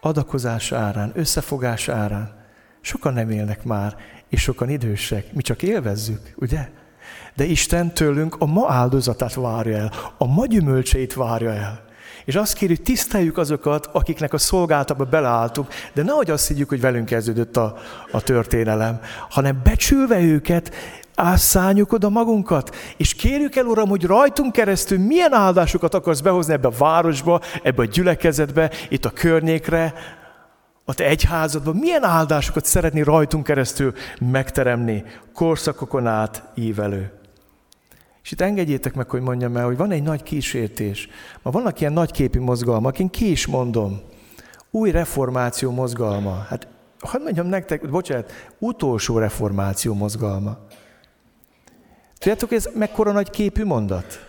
adakozás 0.04 0.72
árán, 0.72 1.12
összefogás 1.14 1.88
árán. 1.88 2.40
Sokan 2.80 3.12
nem 3.12 3.30
élnek 3.30 3.64
már, 3.64 3.96
és 4.28 4.40
sokan 4.40 4.68
idősek. 4.68 5.32
Mi 5.32 5.42
csak 5.42 5.62
élvezzük, 5.62 6.32
ugye? 6.36 6.68
De 7.34 7.44
Isten 7.44 7.94
tőlünk 7.94 8.36
a 8.38 8.46
ma 8.46 8.72
áldozatát 8.72 9.34
várja 9.34 9.76
el, 9.76 9.92
a 10.18 10.26
ma 10.26 10.46
gyümölcseit 10.46 11.14
várja 11.14 11.52
el. 11.52 11.84
És 12.24 12.36
azt 12.36 12.54
kérjük, 12.54 12.82
tiszteljük 12.82 13.38
azokat, 13.38 13.88
akiknek 13.92 14.32
a 14.32 14.38
szolgáltatba 14.38 15.04
beleálltunk, 15.04 15.68
de 15.92 16.02
nehogy 16.02 16.30
azt 16.30 16.48
higgyük, 16.48 16.68
hogy 16.68 16.80
velünk 16.80 17.06
kezdődött 17.06 17.56
a, 17.56 17.76
a 18.10 18.20
történelem, 18.20 19.00
hanem 19.28 19.60
becsülve 19.64 20.20
őket, 20.20 20.74
ásszányuk 21.22 21.92
oda 21.92 22.08
magunkat, 22.08 22.76
és 22.96 23.14
kérjük 23.14 23.56
el, 23.56 23.64
Uram, 23.64 23.88
hogy 23.88 24.04
rajtunk 24.04 24.52
keresztül 24.52 24.98
milyen 24.98 25.32
áldásokat 25.32 25.94
akarsz 25.94 26.20
behozni 26.20 26.52
ebbe 26.52 26.68
a 26.68 26.74
városba, 26.78 27.40
ebbe 27.62 27.82
a 27.82 27.86
gyülekezetbe, 27.86 28.70
itt 28.88 29.04
a 29.04 29.10
környékre, 29.10 29.94
a 30.84 30.94
te 30.94 31.04
egyházadban, 31.04 31.76
milyen 31.76 32.04
áldásokat 32.04 32.64
szeretni 32.64 33.02
rajtunk 33.02 33.44
keresztül 33.44 33.92
megteremni, 34.20 35.04
korszakokon 35.34 36.06
át 36.06 36.42
ívelő. 36.54 37.12
És 38.22 38.32
itt 38.32 38.40
engedjétek 38.40 38.94
meg, 38.94 39.10
hogy 39.10 39.20
mondjam 39.20 39.56
el, 39.56 39.64
hogy 39.64 39.76
van 39.76 39.90
egy 39.90 40.02
nagy 40.02 40.22
kísértés. 40.22 41.08
Ma 41.42 41.50
vannak 41.50 41.80
ilyen 41.80 41.92
nagyképi 41.92 42.38
mozgalmak, 42.38 42.98
én 42.98 43.10
ki 43.10 43.30
is 43.30 43.46
mondom. 43.46 44.00
Új 44.70 44.90
reformáció 44.90 45.70
mozgalma. 45.70 46.46
Hát 46.48 46.68
hadd 46.98 47.22
mondjam 47.22 47.46
nektek, 47.46 47.90
bocsánat, 47.90 48.32
utolsó 48.58 49.18
reformáció 49.18 49.94
mozgalma. 49.94 50.58
Tudjátok, 52.22 52.52
ez 52.52 52.68
mekkora 52.74 53.12
nagy 53.12 53.30
képű 53.30 53.64
mondat? 53.64 54.26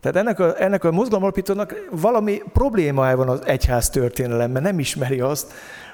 Tehát 0.00 0.16
ennek 0.16 0.38
a, 0.38 0.62
ennek 0.62 0.84
a 0.84 0.90
mozgalom 0.90 1.22
alapítónak 1.22 1.74
valami 1.90 2.42
problémája 2.52 3.16
van 3.16 3.28
az 3.28 3.46
egyház 3.46 3.90
történelemben, 3.90 4.62
nem 4.62 4.78
ismeri 4.78 5.20
azt, 5.20 5.52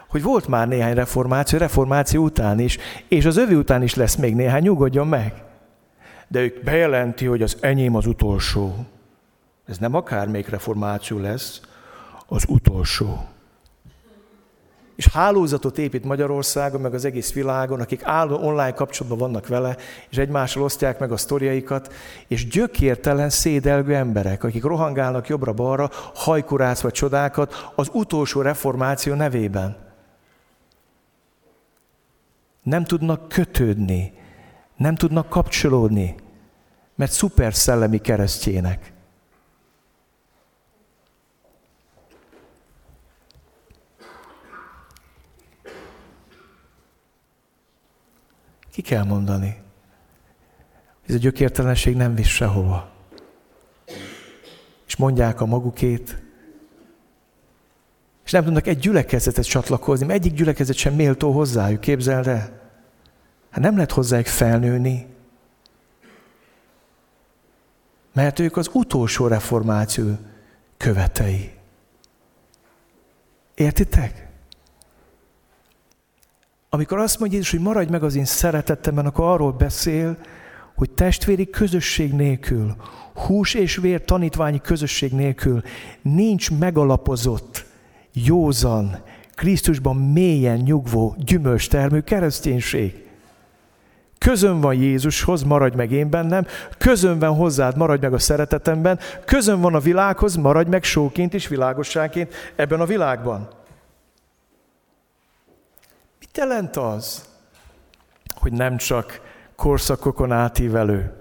hogy 0.08 0.22
volt 0.22 0.48
már 0.48 0.68
néhány 0.68 0.94
reformáció, 0.94 1.58
reformáció 1.58 2.24
után 2.24 2.58
is, 2.58 2.78
és 3.08 3.24
az 3.24 3.36
övi 3.36 3.54
után 3.54 3.82
is 3.82 3.94
lesz 3.94 4.14
még 4.14 4.34
néhány, 4.34 4.62
nyugodjon 4.62 5.08
meg. 5.08 5.42
De 6.28 6.40
ők 6.40 6.64
bejelenti, 6.64 7.26
hogy 7.26 7.42
az 7.42 7.56
enyém 7.60 7.94
az 7.94 8.06
utolsó. 8.06 8.74
Ez 9.66 9.78
nem 9.78 9.94
akár 9.94 10.28
reformáció 10.30 11.18
lesz, 11.18 11.60
az 12.26 12.44
utolsó. 12.48 13.24
És 14.98 15.08
hálózatot 15.08 15.78
épít 15.78 16.04
Magyarországon, 16.04 16.80
meg 16.80 16.94
az 16.94 17.04
egész 17.04 17.32
világon, 17.32 17.80
akik 17.80 18.04
álló 18.04 18.36
online 18.36 18.72
kapcsolatban 18.72 19.18
vannak 19.18 19.46
vele, 19.46 19.76
és 20.10 20.16
egymással 20.16 20.62
osztják 20.62 20.98
meg 20.98 21.12
a 21.12 21.16
sztoriaikat, 21.16 21.92
és 22.26 22.46
gyökértelen, 22.46 23.30
szédelgő 23.30 23.94
emberek, 23.94 24.44
akik 24.44 24.62
rohangálnak 24.62 25.28
jobbra-balra, 25.28 25.90
hajkurász 26.14 26.80
vagy 26.80 26.92
csodákat 26.92 27.70
az 27.74 27.88
utolsó 27.92 28.40
reformáció 28.40 29.14
nevében. 29.14 29.76
Nem 32.62 32.84
tudnak 32.84 33.28
kötődni, 33.28 34.12
nem 34.76 34.94
tudnak 34.94 35.28
kapcsolódni, 35.28 36.14
mert 36.94 37.12
szuper 37.12 37.54
szellemi 37.54 37.98
keresztjének. 37.98 38.92
Ki 48.78 48.84
kell 48.84 49.04
mondani. 49.04 49.56
Ez 51.06 51.14
a 51.14 51.18
gyökértelenség 51.18 51.96
nem 51.96 52.14
visz 52.14 52.26
sehova. 52.26 52.90
És 54.86 54.96
mondják 54.96 55.40
a 55.40 55.46
magukét, 55.46 56.22
és 58.24 58.30
nem 58.30 58.44
tudnak 58.44 58.66
egy 58.66 58.78
gyülekezetet 58.78 59.44
csatlakozni, 59.44 60.06
mert 60.06 60.18
egyik 60.18 60.34
gyülekezet 60.34 60.76
sem 60.76 60.94
méltó 60.94 61.32
hozzájuk, 61.32 61.80
képzeld 61.80 62.26
el. 62.26 62.60
Hát 63.50 63.60
nem 63.62 63.74
lehet 63.74 63.92
hozzájuk 63.92 64.26
felnőni, 64.26 65.06
mert 68.12 68.38
ők 68.38 68.56
az 68.56 68.70
utolsó 68.72 69.26
reformáció 69.26 70.16
követei. 70.76 71.54
Értitek? 73.54 74.27
Amikor 76.70 76.98
azt 76.98 77.18
mondja 77.18 77.38
Jézus, 77.38 77.52
hogy 77.52 77.64
maradj 77.64 77.90
meg 77.90 78.02
az 78.02 78.14
én 78.14 78.24
szeretetemben, 78.24 79.06
akkor 79.06 79.24
arról 79.24 79.52
beszél, 79.52 80.16
hogy 80.74 80.90
testvéri 80.90 81.50
közösség 81.50 82.12
nélkül, 82.12 82.76
hús 83.14 83.54
és 83.54 83.76
vér 83.76 84.04
tanítványi 84.04 84.60
közösség 84.60 85.12
nélkül 85.12 85.62
nincs 86.02 86.50
megalapozott, 86.50 87.64
józan, 88.12 88.96
Krisztusban 89.34 89.96
mélyen 89.96 90.56
nyugvó, 90.56 91.14
gyümölcstermő 91.18 92.00
kereszténység. 92.00 93.06
Közön 94.18 94.60
van 94.60 94.74
Jézushoz, 94.74 95.42
maradj 95.42 95.76
meg 95.76 95.92
én 95.92 96.10
bennem, 96.10 96.46
közön 96.78 97.18
van 97.18 97.34
hozzád, 97.34 97.76
maradj 97.76 98.00
meg 98.00 98.12
a 98.12 98.18
szeretetemben, 98.18 98.98
közön 99.24 99.60
van 99.60 99.74
a 99.74 99.80
világhoz, 99.80 100.36
maradj 100.36 100.70
meg 100.70 100.84
sóként 100.84 101.34
és 101.34 101.48
világosságként 101.48 102.34
ebben 102.56 102.80
a 102.80 102.86
világban. 102.86 103.48
Mit 106.28 106.36
jelent 106.36 106.76
az, 106.76 107.28
hogy 108.34 108.52
nem 108.52 108.76
csak 108.76 109.20
korszakokon 109.56 110.32
átívelő? 110.32 111.20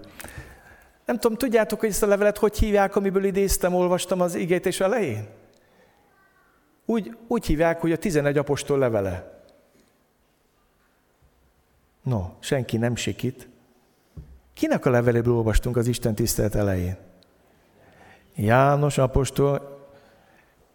Nem 1.05 1.19
tudom, 1.19 1.37
tudjátok, 1.37 1.79
hogy 1.79 1.89
ezt 1.89 2.03
a 2.03 2.07
levelet 2.07 2.37
hogy 2.37 2.57
hívják, 2.57 2.95
amiből 2.95 3.23
idéztem, 3.23 3.75
olvastam 3.75 4.21
az 4.21 4.35
igét 4.35 4.65
és 4.65 4.79
elején? 4.79 5.27
Úgy, 6.85 7.17
úgy 7.27 7.45
hívják, 7.45 7.81
hogy 7.81 7.91
a 7.91 7.97
11 7.97 8.37
apostol 8.37 8.77
levele. 8.77 9.41
No, 12.03 12.29
senki 12.39 12.77
nem 12.77 12.95
sikít. 12.95 13.47
Kinek 14.53 14.85
a 14.85 14.89
leveléből 14.89 15.33
olvastunk 15.33 15.77
az 15.77 15.87
Isten 15.87 16.15
tisztelet 16.15 16.55
elején? 16.55 16.97
János 18.35 18.97
apostol 18.97 19.85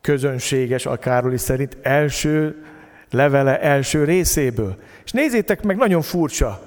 közönséges, 0.01 0.87
a 0.87 0.97
Károli 0.97 1.39
szerint 1.39 1.79
első 1.83 2.65
levele 3.13 3.61
első 3.61 4.05
részéből. 4.05 4.77
És 5.05 5.11
nézzétek 5.11 5.63
meg, 5.63 5.77
nagyon 5.77 6.03
furcsa. 6.03 6.61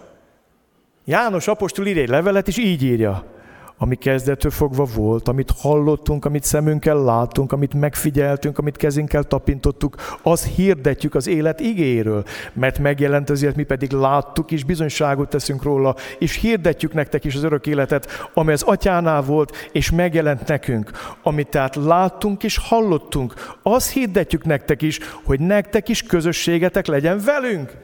János 1.05 1.47
apostol 1.47 1.85
ír 1.85 1.97
egy 1.97 2.09
levelet, 2.09 2.47
és 2.47 2.57
így 2.57 2.83
írja 2.83 3.33
ami 3.77 3.95
kezdettől 3.95 4.51
fogva 4.51 4.83
volt, 4.95 5.27
amit 5.27 5.51
hallottunk, 5.57 6.25
amit 6.25 6.43
szemünkkel 6.43 7.03
láttunk, 7.03 7.51
amit 7.51 7.73
megfigyeltünk, 7.73 8.57
amit 8.57 8.77
kezünkkel 8.77 9.23
tapintottuk, 9.23 9.95
az 10.23 10.45
hirdetjük 10.45 11.15
az 11.15 11.27
élet 11.27 11.59
igéről, 11.59 12.23
mert 12.53 12.79
megjelent 12.79 13.29
azért, 13.29 13.55
mi 13.55 13.63
pedig 13.63 13.91
láttuk, 13.91 14.51
és 14.51 14.63
bizonyságot 14.63 15.29
teszünk 15.29 15.63
róla, 15.63 15.95
és 16.19 16.35
hirdetjük 16.35 16.93
nektek 16.93 17.23
is 17.23 17.35
az 17.35 17.43
örök 17.43 17.67
életet, 17.67 18.29
ami 18.33 18.51
az 18.51 18.61
atyánál 18.61 19.21
volt, 19.21 19.69
és 19.71 19.91
megjelent 19.91 20.47
nekünk. 20.47 20.91
Amit 21.23 21.49
tehát 21.49 21.75
láttunk 21.75 22.43
és 22.43 22.57
hallottunk, 22.57 23.33
az 23.63 23.91
hirdetjük 23.91 24.45
nektek 24.45 24.81
is, 24.81 24.99
hogy 25.23 25.39
nektek 25.39 25.89
is 25.89 26.03
közösségetek 26.03 26.85
legyen 26.85 27.21
velünk. 27.25 27.77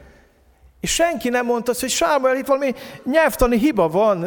És 0.82 0.94
senki 0.94 1.28
nem 1.28 1.46
mondta 1.46 1.70
azt, 1.70 1.80
hogy 1.80 1.90
Sámuel, 1.90 2.36
itt 2.36 2.46
valami 2.46 2.74
nyelvtani 3.04 3.58
hiba 3.58 3.88
van, 3.88 4.26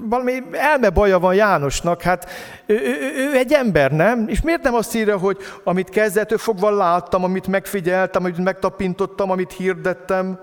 valami 0.00 0.42
elmebaja 0.52 1.18
van 1.18 1.34
Jánosnak, 1.34 2.02
hát 2.02 2.30
ő, 2.66 2.74
ő, 2.74 3.14
ő 3.16 3.36
egy 3.36 3.52
ember, 3.52 3.92
nem? 3.92 4.28
És 4.28 4.42
miért 4.42 4.62
nem 4.62 4.74
azt 4.74 4.94
írja, 4.94 5.18
hogy 5.18 5.38
amit 5.64 5.88
kezdetől 5.88 6.38
fogva 6.38 6.70
láttam, 6.70 7.24
amit 7.24 7.46
megfigyeltem, 7.46 8.24
amit 8.24 8.38
megtapintottam, 8.38 9.30
amit 9.30 9.52
hirdettem, 9.52 10.40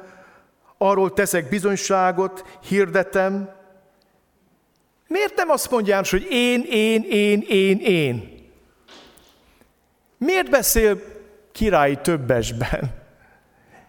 arról 0.78 1.14
teszek 1.14 1.50
bizonyságot, 1.50 2.46
hirdetem. 2.68 3.50
Miért 5.08 5.36
nem 5.36 5.50
azt 5.50 5.72
mondja 5.72 5.92
János, 5.92 6.12
hogy 6.12 6.28
én, 6.30 6.66
én, 6.70 7.06
én, 7.10 7.46
én, 7.48 7.80
én? 7.80 8.30
Miért 10.18 10.50
beszél 10.50 11.02
királyi 11.52 11.96
többesben? 11.96 13.00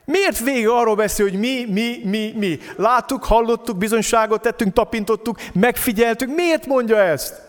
Miért 0.04 0.38
végig 0.38 0.68
arról 0.68 0.94
beszél, 0.94 1.28
hogy 1.28 1.38
mi, 1.38 1.64
mi, 1.68 2.00
mi, 2.04 2.34
mi? 2.36 2.58
Láttuk, 2.76 3.24
hallottuk, 3.24 3.78
bizonyságot 3.78 4.42
tettünk, 4.42 4.72
tapintottuk, 4.72 5.38
megfigyeltük. 5.52 6.34
Miért 6.34 6.66
mondja 6.66 6.96
ezt? 6.96 7.42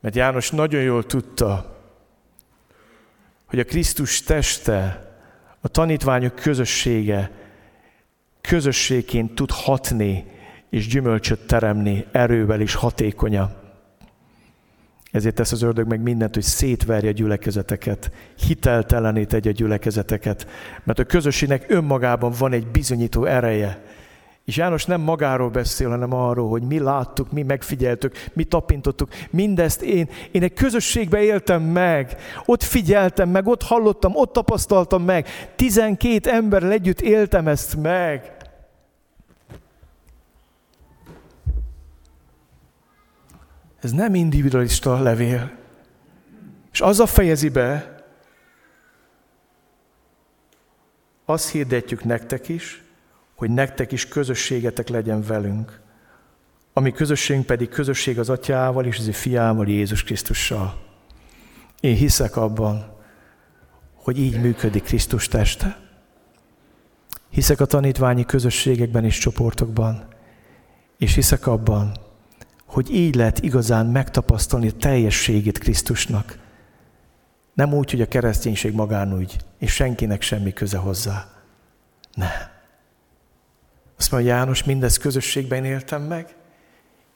Mert 0.00 0.14
János 0.14 0.50
nagyon 0.50 0.82
jól 0.82 1.06
tudta, 1.06 1.78
hogy 3.46 3.58
a 3.58 3.64
Krisztus 3.64 4.22
teste, 4.22 5.08
a 5.60 5.68
tanítványok 5.68 6.34
közössége 6.34 7.30
közösségként 8.40 9.34
tud 9.34 9.50
hatni 9.50 10.24
és 10.70 10.86
gyümölcsöt 10.86 11.46
teremni 11.46 12.06
erővel 12.12 12.60
és 12.60 12.74
hatékonyan. 12.74 13.59
Ezért 15.10 15.34
tesz 15.34 15.52
az 15.52 15.62
ördög 15.62 15.86
meg 15.86 16.00
mindent, 16.00 16.34
hogy 16.34 16.42
szétverje 16.42 17.08
a 17.08 17.12
gyülekezeteket, 17.12 18.10
hiteltelenít 18.46 19.28
tegye 19.28 19.50
a 19.50 19.52
gyülekezeteket, 19.52 20.46
mert 20.84 20.98
a 20.98 21.04
közösségnek 21.04 21.64
önmagában 21.68 22.32
van 22.38 22.52
egy 22.52 22.66
bizonyító 22.66 23.24
ereje. 23.24 23.82
És 24.44 24.56
János 24.56 24.84
nem 24.84 25.00
magáról 25.00 25.50
beszél, 25.50 25.88
hanem 25.88 26.14
arról, 26.14 26.48
hogy 26.48 26.62
mi 26.62 26.78
láttuk, 26.78 27.32
mi 27.32 27.42
megfigyeltük, 27.42 28.14
mi 28.32 28.44
tapintottuk. 28.44 29.08
Mindezt 29.30 29.82
én, 29.82 30.08
én 30.30 30.42
egy 30.42 30.52
közösségbe 30.52 31.22
éltem 31.22 31.62
meg, 31.62 32.16
ott 32.44 32.62
figyeltem 32.62 33.28
meg, 33.28 33.46
ott 33.46 33.62
hallottam, 33.62 34.16
ott 34.16 34.32
tapasztaltam 34.32 35.02
meg. 35.02 35.26
Tizenkét 35.56 36.26
emberrel 36.26 36.70
együtt 36.70 37.00
éltem 37.00 37.48
ezt 37.48 37.76
meg. 37.76 38.32
Ez 43.80 43.90
nem 43.90 44.14
individualista 44.14 45.02
levél. 45.02 45.50
És 46.72 46.80
az 46.80 47.00
a 47.00 47.06
fejezi 47.06 47.48
be, 47.48 47.98
azt 51.24 51.50
hirdetjük 51.50 52.04
nektek 52.04 52.48
is, 52.48 52.82
hogy 53.36 53.50
nektek 53.50 53.92
is 53.92 54.08
közösségetek 54.08 54.88
legyen 54.88 55.22
velünk. 55.22 55.80
Ami 56.72 56.92
közösségünk 56.92 57.46
pedig 57.46 57.68
közösség 57.68 58.18
az 58.18 58.28
atyával 58.28 58.84
és 58.84 58.98
az 58.98 59.06
ő 59.06 59.10
fiával, 59.10 59.68
Jézus 59.68 60.04
Krisztussal. 60.04 60.80
Én 61.80 61.94
hiszek 61.94 62.36
abban, 62.36 62.96
hogy 63.94 64.18
így 64.18 64.40
működik 64.40 64.82
Krisztus 64.82 65.28
teste. 65.28 65.78
Hiszek 67.30 67.60
a 67.60 67.66
tanítványi 67.66 68.24
közösségekben 68.24 69.04
és 69.04 69.18
csoportokban, 69.18 70.04
és 70.98 71.14
hiszek 71.14 71.46
abban, 71.46 72.09
hogy 72.70 72.94
így 72.94 73.14
lehet 73.14 73.38
igazán 73.38 73.86
megtapasztalni 73.86 74.68
a 74.68 74.72
teljességét 74.72 75.58
Krisztusnak. 75.58 76.38
Nem 77.54 77.74
úgy, 77.74 77.90
hogy 77.90 78.00
a 78.00 78.08
kereszténység 78.08 78.74
magánúgy, 78.74 79.36
és 79.58 79.72
senkinek 79.72 80.22
semmi 80.22 80.52
köze 80.52 80.76
hozzá. 80.78 81.28
Ne. 82.14 82.30
Azt 83.96 84.10
mondja 84.10 84.34
János, 84.34 84.64
mindez 84.64 84.96
közösségben 84.96 85.64
éltem 85.64 86.02
meg, 86.02 86.34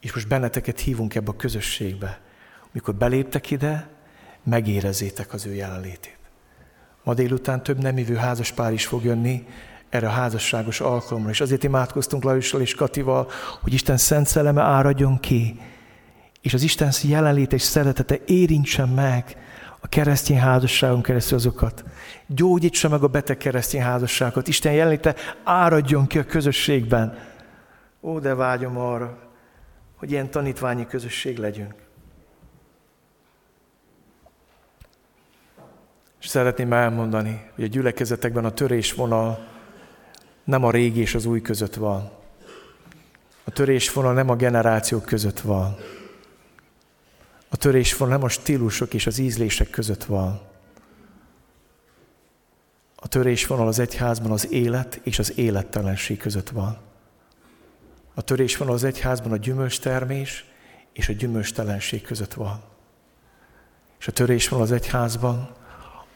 és 0.00 0.14
most 0.14 0.28
benneteket 0.28 0.80
hívunk 0.80 1.14
ebbe 1.14 1.30
a 1.30 1.36
közösségbe. 1.36 2.20
Mikor 2.72 2.94
beléptek 2.94 3.50
ide, 3.50 3.88
megérezzétek 4.44 5.32
az 5.32 5.46
ő 5.46 5.54
jelenlétét. 5.54 6.18
Ma 7.04 7.14
délután 7.14 7.62
több 7.62 7.82
nemívő 7.82 8.14
házaspár 8.14 8.72
is 8.72 8.86
fog 8.86 9.04
jönni 9.04 9.46
erre 9.94 10.06
a 10.06 10.10
házasságos 10.10 10.80
alkalomra, 10.80 11.30
és 11.30 11.40
azért 11.40 11.64
imádkoztunk 11.64 12.22
Lajussal 12.22 12.60
és 12.60 12.74
Katival, 12.74 13.28
hogy 13.62 13.72
Isten 13.72 13.96
szent 13.96 14.26
szelleme 14.26 14.62
áradjon 14.62 15.20
ki, 15.20 15.60
és 16.40 16.54
az 16.54 16.62
Isten 16.62 16.92
jelenléte 17.02 17.54
és 17.54 17.62
szeretete 17.62 18.18
érintsen 18.26 18.88
meg 18.88 19.36
a 19.80 19.88
keresztény 19.88 20.38
házasságon 20.38 21.02
keresztül 21.02 21.36
azokat. 21.36 21.84
Gyógyítsa 22.26 22.88
meg 22.88 23.02
a 23.02 23.08
beteg 23.08 23.36
keresztény 23.36 23.80
házasságot. 23.80 24.48
Isten 24.48 24.72
jelenléte 24.72 25.14
áradjon 25.44 26.06
ki 26.06 26.18
a 26.18 26.24
közösségben. 26.24 27.18
Ó, 28.00 28.18
de 28.18 28.34
vágyom 28.34 28.78
arra, 28.78 29.18
hogy 29.96 30.10
ilyen 30.10 30.30
tanítványi 30.30 30.86
közösség 30.86 31.38
legyünk. 31.38 31.74
És 36.20 36.28
szeretném 36.28 36.72
elmondani, 36.72 37.50
hogy 37.54 37.64
a 37.64 37.68
gyülekezetekben 37.68 38.44
a 38.44 38.50
törésvonal 38.50 39.53
nem 40.44 40.64
a 40.64 40.70
régi 40.70 41.00
és 41.00 41.14
az 41.14 41.24
új 41.24 41.40
között 41.40 41.74
van. 41.74 42.10
A 43.44 43.50
törésvonal 43.50 44.12
nem 44.12 44.28
a 44.28 44.36
generációk 44.36 45.04
között 45.04 45.40
van. 45.40 45.76
A 47.48 47.56
törésvonal 47.56 48.14
nem 48.14 48.24
a 48.24 48.28
stílusok 48.28 48.94
és 48.94 49.06
az 49.06 49.18
ízlések 49.18 49.70
között 49.70 50.04
van. 50.04 50.40
A 52.96 53.08
törésvonal 53.08 53.66
az 53.66 53.78
egyházban 53.78 54.30
az 54.30 54.52
élet 54.52 55.00
és 55.02 55.18
az 55.18 55.38
élettelenség 55.38 56.18
között 56.18 56.48
van. 56.48 56.78
A 58.14 58.22
törésvonal 58.22 58.74
az 58.74 58.84
egyházban 58.84 59.32
a 59.32 59.36
gyümölcstermés 59.36 60.44
és 60.92 61.08
a 61.08 61.12
gyümölcstelenség 61.12 62.02
között 62.02 62.34
van. 62.34 62.62
És 63.98 64.08
a 64.08 64.12
törésvonal 64.12 64.64
az 64.64 64.72
egyházban 64.72 65.50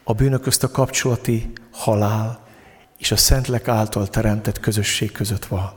a 0.03 0.13
bűnök 0.13 0.41
közt 0.41 0.63
a 0.63 0.71
kapcsolati 0.71 1.51
halál 1.71 2.47
és 2.99 3.11
a 3.11 3.15
Szentlek 3.15 3.67
által 3.67 4.07
teremtett 4.07 4.59
közösség 4.59 5.11
között 5.11 5.45
van. 5.45 5.71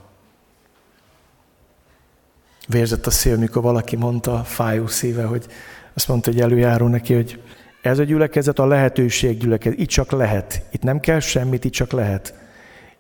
Vérzett 2.69 3.07
a 3.07 3.11
szél, 3.11 3.37
mikor 3.37 3.63
valaki 3.63 3.97
mondta, 3.97 4.45
fájó 4.45 4.87
szíve, 4.87 5.25
hogy 5.25 5.47
azt 5.95 6.09
mondta, 6.09 6.31
hogy 6.31 6.41
előjáró 6.41 6.87
neki, 6.87 7.15
hogy 7.15 7.43
ez 7.83 7.99
a 7.99 8.03
gyülekezet 8.03 8.59
a 8.59 8.67
lehetőség 8.67 9.39
gyülekezet. 9.39 9.79
Itt 9.79 9.89
csak 9.89 10.11
lehet. 10.11 10.63
Itt 10.71 10.83
nem 10.83 11.01
kell 11.01 11.21
semmit, 11.21 11.65
itt 11.65 11.73
csak 11.73 11.93
lehet. 11.93 12.35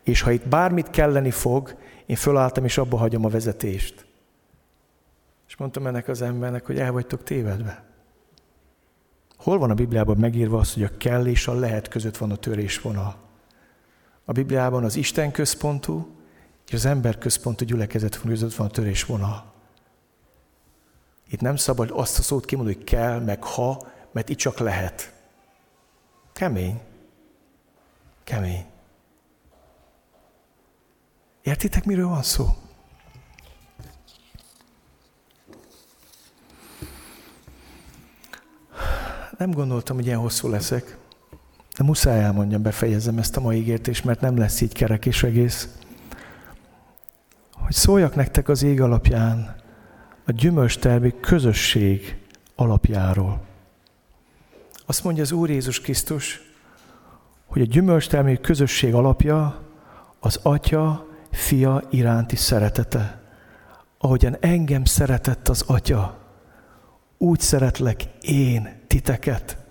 És 0.02 0.20
ha 0.20 0.30
itt 0.30 0.48
bármit 0.48 0.90
kelleni 0.90 1.30
fog, 1.30 1.76
én 2.06 2.16
fölálltam 2.16 2.64
és 2.64 2.78
abba 2.78 2.96
hagyom 2.96 3.24
a 3.24 3.28
vezetést. 3.28 4.06
És 5.48 5.56
mondtam 5.56 5.86
ennek 5.86 6.08
az 6.08 6.22
embernek, 6.22 6.66
hogy 6.66 6.78
el 6.78 6.92
vagytok 6.92 7.22
tévedve. 7.22 7.84
Hol 9.36 9.58
van 9.58 9.70
a 9.70 9.74
Bibliában 9.74 10.16
megírva 10.16 10.58
az, 10.58 10.74
hogy 10.74 10.82
a 10.82 10.96
kell 10.98 11.26
és 11.26 11.46
a 11.46 11.54
lehet 11.54 11.88
között 11.88 12.16
van 12.16 12.30
a 12.30 12.36
törésvonal? 12.36 13.16
A 14.24 14.32
Bibliában 14.32 14.84
az 14.84 14.96
Isten 14.96 15.30
központú 15.30 16.06
és 16.66 16.72
az 16.72 16.84
ember 16.84 17.18
központú 17.18 17.64
gyülekezet 17.64 18.20
között 18.20 18.54
van 18.54 18.66
a 18.66 18.70
törésvonal. 18.70 19.52
Itt 21.30 21.40
nem 21.40 21.56
szabad 21.56 21.90
azt 21.92 22.18
a 22.18 22.22
szót 22.22 22.44
kimondani, 22.44 22.76
hogy 22.76 22.84
kell, 22.84 23.20
meg 23.20 23.42
ha, 23.42 23.86
mert 24.12 24.28
itt 24.28 24.38
csak 24.38 24.58
lehet. 24.58 25.12
Kemény. 26.32 26.80
Kemény. 28.24 28.64
Értitek, 31.42 31.84
miről 31.84 32.08
van 32.08 32.22
szó? 32.22 32.56
Nem 39.38 39.50
gondoltam, 39.50 39.96
hogy 39.96 40.06
ilyen 40.06 40.18
hosszú 40.18 40.48
leszek, 40.48 40.96
de 41.78 41.84
muszáj 41.84 42.22
elmondjam, 42.22 42.62
befejezem 42.62 43.18
ezt 43.18 43.36
a 43.36 43.40
mai 43.40 43.58
ígértést, 43.58 44.04
mert 44.04 44.20
nem 44.20 44.38
lesz 44.38 44.60
így 44.60 44.72
kerek 44.72 45.06
és 45.06 45.22
egész. 45.22 45.68
Hogy 47.52 47.74
szóljak 47.74 48.14
nektek 48.14 48.48
az 48.48 48.62
ég 48.62 48.80
alapján, 48.80 49.56
a 50.26 50.32
gyümölcstermi 50.32 51.14
közösség 51.20 52.16
alapjáról. 52.54 53.42
Azt 54.86 55.04
mondja 55.04 55.22
az 55.22 55.32
Úr 55.32 55.50
Jézus 55.50 55.80
Krisztus, 55.80 56.40
hogy 57.46 57.62
a 57.62 57.64
gyümölcstermi 57.64 58.40
közösség 58.40 58.94
alapja 58.94 59.62
az 60.20 60.38
Atya, 60.42 61.06
Fia 61.30 61.82
iránti 61.90 62.36
szeretete. 62.36 63.20
Ahogyan 63.98 64.36
engem 64.40 64.84
szeretett 64.84 65.48
az 65.48 65.64
Atya, 65.66 66.18
úgy 67.18 67.40
szeretlek 67.40 68.02
én 68.20 68.82
titeket. 68.86 69.61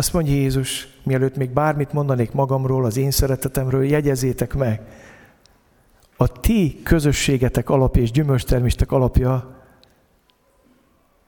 Azt 0.00 0.12
mondja 0.12 0.32
Jézus, 0.32 0.88
mielőtt 1.02 1.36
még 1.36 1.50
bármit 1.50 1.92
mondanék 1.92 2.32
magamról, 2.32 2.84
az 2.84 2.96
én 2.96 3.10
szeretetemről, 3.10 3.84
jegyezétek 3.84 4.54
meg. 4.54 4.80
A 6.16 6.40
ti 6.40 6.80
közösségetek 6.82 7.68
alapja 7.68 8.02
és 8.02 8.10
gyümölcstermistek 8.10 8.92
alapja, 8.92 9.62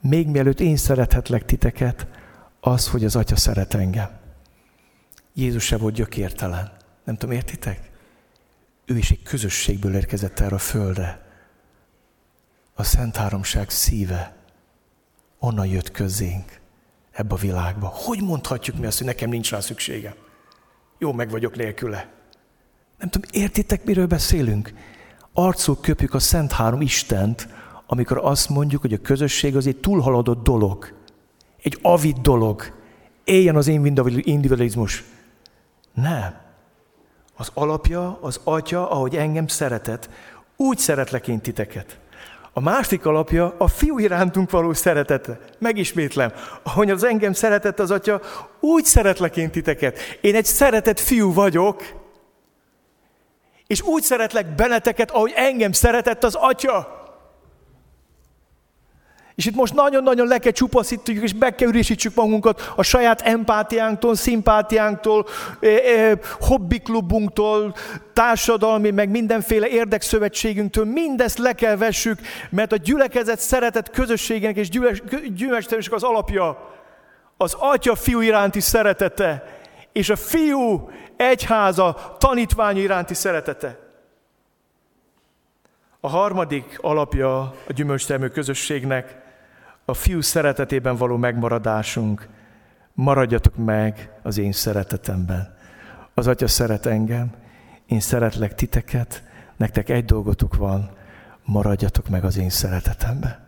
még 0.01 0.29
mielőtt 0.29 0.61
én 0.61 0.77
szerethetlek 0.77 1.45
titeket, 1.45 2.07
az, 2.61 2.89
hogy 2.89 3.05
az 3.05 3.17
Atya 3.17 3.37
szeret 3.37 3.75
engem. 3.75 4.11
Jézus 5.35 5.65
se 5.65 5.77
volt 5.77 5.95
gyökértelen. 5.95 6.73
Nem 7.05 7.17
tudom, 7.17 7.35
értitek? 7.35 7.91
Ő 8.85 8.97
is 8.97 9.11
egy 9.11 9.23
közösségből 9.23 9.95
érkezett 9.95 10.41
erre 10.41 10.55
a 10.55 10.59
földre. 10.59 11.27
A 12.75 12.83
Szent 12.83 13.17
Háromság 13.17 13.71
szíve 13.71 14.37
onnan 15.39 15.67
jött 15.67 15.91
közénk 15.91 16.61
ebbe 17.13 17.35
a 17.35 17.39
világba. 17.39 17.87
Hogy 17.87 18.23
mondhatjuk 18.23 18.79
mi 18.79 18.87
azt, 18.87 18.99
hogy 18.99 19.07
nekem 19.07 19.29
nincs 19.29 19.51
rá 19.51 19.61
szükségem? 19.61 20.15
Jó, 20.99 21.13
meg 21.13 21.31
vagyok 21.31 21.57
nélküle. 21.57 22.11
Nem 22.99 23.09
tudom, 23.09 23.31
értitek, 23.33 23.85
miről 23.85 24.07
beszélünk? 24.07 24.73
Arcul 25.33 25.81
köpjük 25.81 26.15
a 26.15 26.19
Szent 26.19 26.53
Három 26.53 26.81
Istent, 26.81 27.49
amikor 27.87 28.19
azt 28.19 28.49
mondjuk, 28.49 28.81
hogy 28.81 28.93
a 28.93 29.01
közösség 29.03 29.57
az 29.57 29.67
egy 29.67 29.77
túlhaladott 29.77 30.43
dolog. 30.43 30.95
Egy 31.63 31.79
avid 31.83 32.17
dolog. 32.17 32.81
Éljen 33.25 33.57
az 33.57 33.67
individualizmus. 33.67 35.05
Nem. 35.95 36.41
Az 37.37 37.51
alapja, 37.55 38.19
az 38.21 38.41
atya, 38.45 38.91
ahogy 38.91 39.17
engem 39.17 39.47
szeretett, 39.47 40.11
úgy 40.57 40.79
szeretlek 40.79 41.29
én 41.29 41.41
titeket. 41.41 41.99
A 42.53 42.61
másik 42.61 43.07
alapja 43.07 43.55
a 43.59 43.69
fiú 43.69 43.99
irántunk 43.99 44.51
való 44.51 44.73
szeretete. 44.73 45.39
Megismétlem, 45.59 46.33
ahogy 46.63 46.91
az 46.91 47.05
engem 47.05 47.33
szeretett 47.33 47.79
az 47.79 47.91
atya, 47.91 48.21
úgy 48.61 48.85
szeretlek 48.85 49.37
én 49.37 49.51
titeket. 49.51 49.99
Én 50.21 50.35
egy 50.35 50.45
szeretett 50.45 51.01
fiú 51.01 51.33
vagyok, 51.33 51.83
és 53.67 53.83
úgy 53.83 54.03
szeretlek 54.03 54.55
benneteket, 54.55 55.11
ahogy 55.11 55.33
engem 55.37 55.73
szeretett 55.73 56.25
az 56.25 56.35
atya. 56.35 57.02
És 59.43 59.49
itt 59.49 59.55
most 59.55 59.75
nagyon-nagyon 59.75 60.27
le 60.27 60.39
kell 60.39 60.53
csupaszítjuk, 60.53 61.23
és 61.23 61.33
be 61.33 61.55
kell 61.55 61.69
üresítsük 61.69 62.15
magunkat 62.15 62.73
a 62.77 62.83
saját 62.83 63.21
empátiánktól, 63.21 64.15
szimpátiánktól, 64.15 65.27
hobbiklubunktól, 66.41 67.75
társadalmi, 68.13 68.91
meg 68.91 69.09
mindenféle 69.11 69.69
érdekszövetségünktől. 69.69 70.85
Mindezt 70.85 71.39
le 71.39 71.53
kell 71.53 71.77
vessük, 71.77 72.19
mert 72.51 72.73
a 72.73 72.77
gyülekezet 72.77 73.41
szeretett 73.41 73.91
közösségének 73.91 74.57
és 74.57 74.69
gyümölcstermésnek 75.35 75.95
az 75.95 76.03
alapja 76.03 76.71
az 77.37 77.57
atya 77.59 77.95
fiú 77.95 78.21
iránti 78.21 78.61
szeretete, 78.61 79.45
és 79.93 80.11
a 80.11 80.17
fiú 80.17 80.91
egyháza 81.17 82.17
tanítványa 82.19 82.81
iránti 82.81 83.15
szeretete. 83.15 83.79
A 86.01 86.09
harmadik 86.09 86.79
alapja 86.81 87.41
a 87.41 87.73
gyümölcstermő 87.73 88.29
közösségnek 88.29 89.21
a 89.93 89.95
fiú 89.95 90.21
szeretetében 90.21 90.97
való 90.97 91.17
megmaradásunk. 91.17 92.29
Maradjatok 92.95 93.57
meg 93.57 94.11
az 94.23 94.39
én 94.39 94.53
szeretetemben. 94.53 95.55
Az 96.15 96.27
Atya 96.27 96.49
szeret 96.49 96.87
engem, 96.87 97.31
én 97.87 98.01
szeretlek 98.01 98.55
titeket, 98.55 99.23
nektek 99.57 99.89
egy 99.89 100.05
dolgotok 100.05 100.57
van, 100.57 100.91
maradjatok 101.45 102.09
meg 102.09 102.25
az 102.25 102.37
én 102.37 102.51
szeretetemben. 102.51 103.47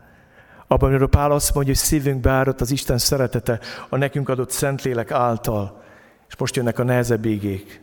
Abban, 0.66 0.88
amiről 0.88 1.08
Pál 1.08 1.30
azt 1.30 1.54
mondja, 1.54 1.72
hogy 1.72 1.82
szívünk 1.82 2.20
beárott 2.20 2.60
az 2.60 2.70
Isten 2.70 2.98
szeretete 2.98 3.60
a 3.88 3.96
nekünk 3.96 4.28
adott 4.28 4.50
Szentlélek 4.50 5.10
által, 5.10 5.82
és 6.28 6.36
most 6.36 6.56
jönnek 6.56 6.78
a 6.78 6.82
nehezebb 6.84 7.24
égék. 7.24 7.80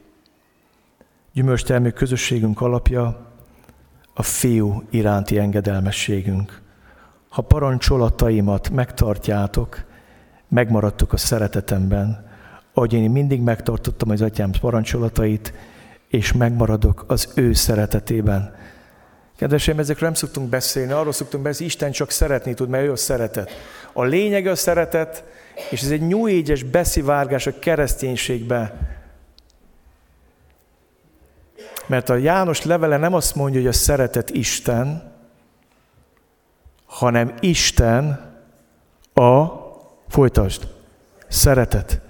Gyümölcstermő 1.34 1.92
közösségünk 1.92 2.62
alapja 2.62 3.32
a 4.14 4.24
fiú 4.24 4.84
iránti 4.90 5.38
engedelmességünk. 5.38 6.61
Ha 7.32 7.42
parancsolataimat 7.42 8.70
megtartjátok, 8.70 9.84
megmaradtok 10.48 11.14
a 11.14 11.18
szeretetemben, 11.18 12.30
ahogy 12.74 12.94
én 12.94 13.12
mindig 13.12 13.42
megtartottam 13.42 14.10
az 14.10 14.22
atyám 14.22 14.52
parancsolatait, 14.62 15.54
és 16.08 16.32
megmaradok 16.34 17.04
az 17.08 17.30
ő 17.36 17.54
szeretetében. 17.54 18.56
Kedveseim, 19.38 19.80
ezekről 19.80 20.10
nem 20.10 20.18
szoktunk 20.18 20.50
beszélni, 20.50 20.92
arról 20.92 21.12
szoktunk 21.12 21.44
beszélni, 21.44 21.72
Isten 21.72 21.92
csak 21.92 22.12
szeretni 22.12 22.54
tud, 22.54 22.70
mert 22.70 22.86
ő 22.86 22.92
a 22.92 22.96
szeretet. 22.96 23.52
A 23.94 24.04
lényeg 24.04 24.48
a 24.48 24.56
szeretet, 24.56 25.24
és 25.70 25.82
ez 25.82 25.92
egy 25.92 26.08
New 26.08 26.40
Age-es 26.40 26.64
beszivárgás 26.64 27.48
a 27.48 27.60
kereszténységbe. 27.60 28.78
Mert 31.88 32.10
a 32.10 32.16
János 32.16 32.64
levele 32.64 32.98
nem 32.98 33.14
azt 33.14 33.36
mondja, 33.36 33.60
hogy 33.60 33.70
a 33.70 33.74
szeretet 33.74 34.30
Isten, 34.30 35.11
hanem 36.92 37.34
Isten 37.40 38.20
a, 39.14 39.46
folytasd, 40.08 40.68
szeretet. 41.28 42.02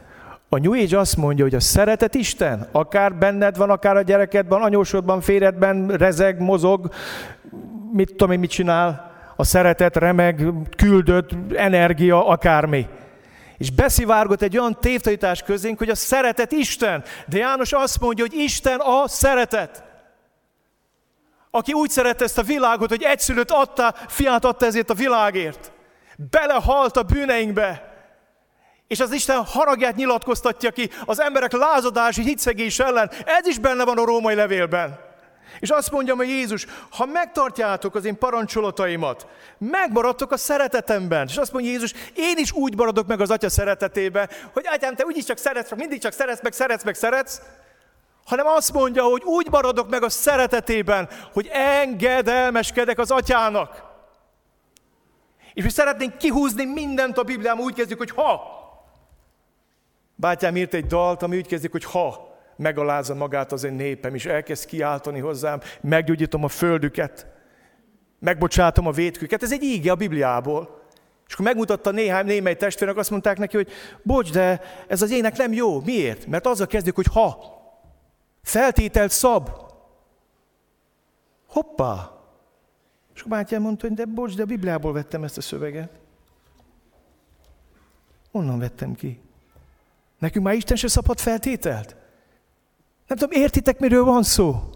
A 0.50 0.58
New 0.58 0.74
Age 0.74 1.00
azt 1.00 1.18
mondja, 1.18 1.44
hogy 1.44 1.56
a 1.56 1.60
szeretet 1.60 2.16
Isten, 2.16 2.68
akár 2.72 3.16
benned 3.16 3.58
van, 3.58 3.70
akár 3.70 3.96
a 3.96 4.02
gyerekedben, 4.02 4.62
anyósodban, 4.62 5.22
féredben, 5.22 5.88
rezeg, 5.88 6.40
mozog, 6.40 6.94
mit 7.92 8.10
tudom 8.10 8.32
én, 8.32 8.40
mit 8.40 8.50
csinál, 8.50 9.12
a 9.36 9.44
szeretet 9.44 9.96
remeg, 9.96 10.46
küldött, 10.76 11.30
energia, 11.56 12.28
akármi. 12.28 12.88
És 13.58 13.72
beszivárgott 13.72 14.42
egy 14.42 14.58
olyan 14.58 14.78
tévtanítás 14.80 15.44
közénk, 15.44 15.78
hogy 15.78 15.90
a 15.90 15.96
szeretet 15.96 16.52
Isten. 16.52 17.04
De 17.28 17.38
János 17.38 17.74
azt 17.74 18.00
mondja, 18.00 18.26
hogy 18.30 18.40
Isten 18.40 18.80
a 18.80 19.08
szeretet. 19.08 19.91
Aki 21.52 21.74
úgy 21.74 21.90
szerette 21.90 22.24
ezt 22.24 22.38
a 22.38 22.44
világot, 22.44 22.90
hogy 22.90 23.04
egyszülött 23.04 23.52
adta, 23.52 23.96
fiát 24.08 24.46
adta 24.46 24.66
ezért 24.66 24.90
a 24.90 24.94
világért. 24.94 25.72
Belehalt 26.30 26.98
a 26.98 27.04
bűneinkbe. 27.04 27.90
És 28.88 29.00
az 29.00 29.12
Isten 29.12 29.44
haragját 29.46 29.96
nyilatkoztatja 29.96 30.72
ki 30.72 30.90
az 31.06 31.22
emberek 31.22 31.52
lázadási 31.52 32.22
hitszegés 32.22 32.80
ellen. 32.80 33.12
Ez 33.26 33.48
is 33.48 33.60
benne 33.60 33.86
van 33.86 33.98
a 33.98 34.06
római 34.06 34.36
levélben. 34.36 35.00
És 35.60 35.70
azt 35.70 35.92
mondja, 35.92 36.16
hogy 36.16 36.28
Jézus, 36.28 36.66
ha 36.92 37.06
megtartjátok 37.06 37.96
az 37.96 38.06
én 38.06 38.18
parancsolataimat, 38.18 39.28
megmaradtok 39.58 40.32
a 40.32 40.38
szeretetemben. 40.38 41.28
És 41.28 41.38
azt 41.38 41.52
mondja 41.52 41.72
Jézus, 41.72 41.94
én 42.16 42.38
is 42.38 42.52
úgy 42.52 42.76
maradok 42.76 43.08
meg 43.08 43.22
az 43.22 43.32
Atya 43.32 43.50
szeretetében, 43.50 44.30
hogy 44.54 44.68
Atyám, 44.68 44.96
te 44.96 45.06
úgyis 45.06 45.24
csak 45.24 45.38
szeretsz, 45.38 45.76
mindig 45.76 46.02
csak 46.02 46.12
szeretsz, 46.12 46.42
meg 46.42 46.54
szeretsz, 46.54 46.84
meg 46.84 46.96
szeretsz, 46.96 47.42
hanem 48.26 48.46
azt 48.48 48.74
mondja, 48.74 49.04
hogy 49.04 49.24
úgy 49.24 49.48
maradok 49.50 49.90
meg 49.90 50.04
a 50.04 50.10
szeretetében, 50.10 51.10
hogy 51.34 51.50
engedelmeskedek 51.52 53.00
az 53.00 53.12
Atyának. 53.12 53.90
És 55.54 55.64
mi 55.64 55.70
szeretnénk 55.70 56.18
kihúzni 56.18 56.66
mindent 56.66 57.18
a 57.18 57.24
Bibliában, 57.24 57.64
úgy 57.64 57.74
kezdjük, 57.74 57.98
hogy 57.98 58.12
ha. 58.12 58.60
Bátyám 60.16 60.56
írt 60.56 60.74
egy 60.74 60.86
dalt, 60.86 61.24
ami 61.24 61.38
úgy 61.38 61.48
kezdik, 61.48 61.72
hogy 61.72 61.84
ha 61.84 62.36
megalázza 62.56 63.16
magát 63.16 63.52
az 63.52 63.64
én 63.64 63.74
népem, 63.74 64.16
és 64.16 64.26
elkezd 64.26 64.66
kiáltani 64.66 65.20
hozzám, 65.20 65.62
meggyógyítom 65.82 66.44
a 66.44 66.48
földüket, 66.48 67.28
megbocsátom 68.20 68.88
a 68.88 68.92
vétküket. 68.92 69.44
Ez 69.44 69.52
egy 69.52 69.64
íge 69.64 69.92
a 69.92 69.96
Bibliából. 69.96 70.80
És 71.28 71.34
akkor 71.34 71.46
megmutatta 71.46 71.92
néhány 71.92 72.26
némely 72.26 72.56
testvérnek, 72.56 72.98
azt 72.98 73.10
mondták 73.10 73.38
neki, 73.38 73.56
hogy 73.56 73.72
bocs, 74.04 74.32
de 74.32 74.62
ez 74.88 75.02
az 75.02 75.12
ének 75.12 75.38
nem 75.38 75.54
jó. 75.54 75.82
Miért? 75.82 76.26
Mert 76.26 76.48
azzal 76.48 76.68
kezdjük, 76.68 76.96
hogy 76.96 77.08
ha. 77.14 77.60
Feltételt 78.42 79.12
szab. 79.12 79.50
Hoppá! 81.48 82.12
És 83.16 83.24
bátyám 83.24 83.62
mondta, 83.62 83.88
hogy 83.88 83.96
de 83.96 84.06
bocs, 84.06 84.36
de 84.36 84.42
a 84.42 84.46
Bibliából 84.46 84.94
vettem 84.94 85.24
ezt 85.24 85.38
a 85.38 85.42
szöveget. 85.42 85.92
Onnan 88.32 88.60
vettem 88.60 88.96
ki. 88.96 89.22
Nekünk 90.20 90.46
már 90.46 90.54
Isten 90.54 90.78
se 90.78 90.88
szabad 90.88 91.20
feltételt. 91.20 91.96
Nem 93.08 93.18
tudom, 93.18 93.42
értitek, 93.42 93.80
miről 93.80 94.04
van 94.04 94.24
szó? 94.24 94.70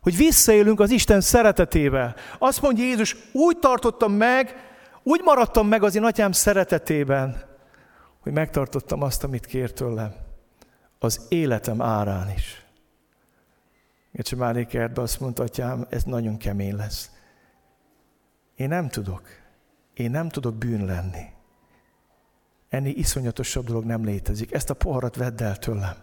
Hogy 0.00 0.16
visszaélünk 0.16 0.80
az 0.80 0.90
Isten 0.90 1.20
szeretetével. 1.20 2.14
Azt 2.38 2.62
mondja 2.62 2.84
Jézus, 2.84 3.16
úgy 3.32 3.58
tartottam 3.58 4.12
meg, 4.12 4.54
úgy 5.02 5.20
maradtam 5.24 5.68
meg 5.68 5.82
az 5.82 5.94
én 5.94 6.04
atyám 6.04 6.32
szeretetében, 6.32 7.44
hogy 8.20 8.32
megtartottam 8.32 9.02
azt, 9.02 9.24
amit 9.24 9.46
kért 9.46 9.74
tőlem. 9.74 10.14
Az 10.98 11.20
életem 11.28 11.82
árán 11.82 12.30
is. 12.30 12.65
Gecsemáné 14.16 14.64
kertben 14.64 15.04
azt 15.04 15.20
mondta, 15.20 15.42
atyám, 15.42 15.86
ez 15.88 16.02
nagyon 16.02 16.36
kemény 16.36 16.76
lesz. 16.76 17.10
Én 18.54 18.68
nem 18.68 18.88
tudok. 18.88 19.22
Én 19.94 20.10
nem 20.10 20.28
tudok 20.28 20.54
bűn 20.54 20.84
lenni. 20.84 21.24
Ennél 22.68 22.96
iszonyatosabb 22.96 23.64
dolog 23.64 23.84
nem 23.84 24.04
létezik. 24.04 24.52
Ezt 24.52 24.70
a 24.70 24.74
poharat 24.74 25.16
vedd 25.16 25.42
el 25.42 25.56
tőlem. 25.56 25.94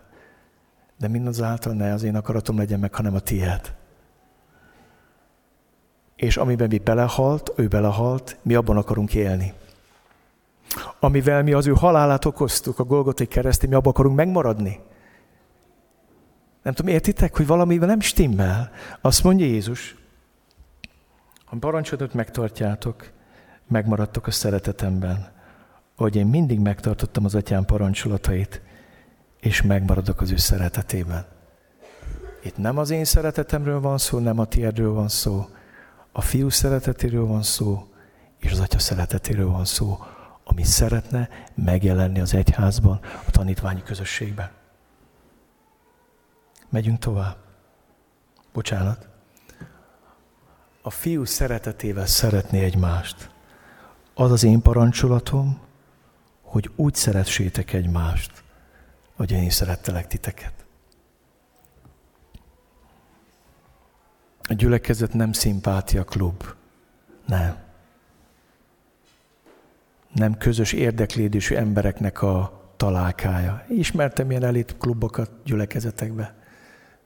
De 0.97 1.07
mindazáltal 1.07 1.73
ne 1.73 1.93
az 1.93 2.03
én 2.03 2.15
akaratom 2.15 2.57
legyen 2.57 2.79
meg, 2.79 2.95
hanem 2.95 3.15
a 3.15 3.19
tiéd. 3.19 3.75
És 6.15 6.37
amiben 6.37 6.67
mi 6.67 6.77
belehalt, 6.77 7.53
ő 7.55 7.67
belehalt, 7.67 8.37
mi 8.41 8.53
abban 8.53 8.77
akarunk 8.77 9.13
élni. 9.13 9.53
Amivel 10.99 11.43
mi 11.43 11.53
az 11.53 11.67
ő 11.67 11.71
halálát 11.71 12.25
okoztuk, 12.25 12.79
a 12.79 12.83
Golgotai 12.83 13.27
keresztén, 13.27 13.69
mi 13.69 13.75
abban 13.75 13.91
akarunk 13.91 14.15
megmaradni. 14.15 14.79
Nem 16.63 16.73
tudom, 16.73 16.93
értitek, 16.93 17.37
hogy 17.37 17.47
valamivel 17.47 17.87
nem 17.87 17.99
stimmel? 17.99 18.71
Azt 19.01 19.23
mondja 19.23 19.45
Jézus, 19.45 19.95
ha 21.45 21.55
parancsodot 21.59 22.13
megtartjátok, 22.13 23.11
megmaradtok 23.67 24.27
a 24.27 24.31
szeretetemben 24.31 25.33
hogy 25.97 26.15
én 26.15 26.25
mindig 26.25 26.59
megtartottam 26.59 27.25
az 27.25 27.35
atyám 27.35 27.65
parancsolatait, 27.65 28.61
és 29.39 29.61
megmaradok 29.61 30.21
az 30.21 30.31
ő 30.31 30.35
szeretetében. 30.35 31.25
Itt 32.43 32.57
nem 32.57 32.77
az 32.77 32.89
én 32.89 33.05
szeretetemről 33.05 33.79
van 33.79 33.97
szó, 33.97 34.19
nem 34.19 34.39
a 34.39 34.45
tiédről 34.45 34.93
van 34.93 35.07
szó, 35.07 35.45
a 36.11 36.21
fiú 36.21 36.49
szeretetéről 36.49 37.25
van 37.25 37.43
szó, 37.43 37.87
és 38.39 38.51
az 38.51 38.59
atya 38.59 38.79
szeretetéről 38.79 39.49
van 39.49 39.65
szó, 39.65 39.97
ami 40.43 40.63
szeretne 40.63 41.29
megjelenni 41.53 42.19
az 42.19 42.33
egyházban, 42.33 42.99
a 43.27 43.31
tanítványi 43.31 43.83
közösségben. 43.83 44.49
Megyünk 46.73 46.99
tovább. 46.99 47.35
Bocsánat. 48.53 49.07
A 50.81 50.89
fiú 50.89 51.25
szeretetével 51.25 52.05
szeretné 52.05 52.63
egymást. 52.63 53.29
Az 54.13 54.31
az 54.31 54.43
én 54.43 54.61
parancsolatom, 54.61 55.59
hogy 56.41 56.71
úgy 56.75 56.95
szeressétek 56.95 57.73
egymást, 57.73 58.43
hogy 59.15 59.31
én 59.31 59.49
szerettelek 59.49 60.07
titeket. 60.07 60.53
A 64.41 64.53
gyülekezet 64.53 65.13
nem 65.13 65.31
szimpátia 65.31 66.03
klub. 66.03 66.43
Nem. 67.25 67.57
Nem 70.13 70.37
közös 70.37 70.71
érdeklédésű 70.71 71.55
embereknek 71.55 72.21
a 72.21 72.61
találkája. 72.77 73.65
Ismertem 73.69 74.29
ilyen 74.29 74.43
elit 74.43 74.77
klubokat 74.77 75.31
gyülekezetekbe. 75.43 76.41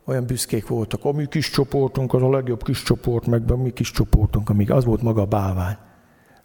Olyan 0.08 0.26
büszkék 0.26 0.68
voltak, 0.68 1.06
a 1.06 1.12
mi 1.12 1.28
kis 1.28 1.50
csoportunk 1.50 2.14
az 2.14 2.22
a 2.22 2.30
legjobb 2.30 2.64
kis 2.64 2.84
csoport, 2.84 3.26
meg 3.26 3.52
a 3.52 3.58
mi 3.58 3.74
kis 3.74 3.92
csoportunk, 3.92 4.50
amíg 4.50 4.72
az 4.72 4.86
volt 4.86 5.02
maga 5.02 5.22
a 5.22 5.26
bálvány. 5.26 5.78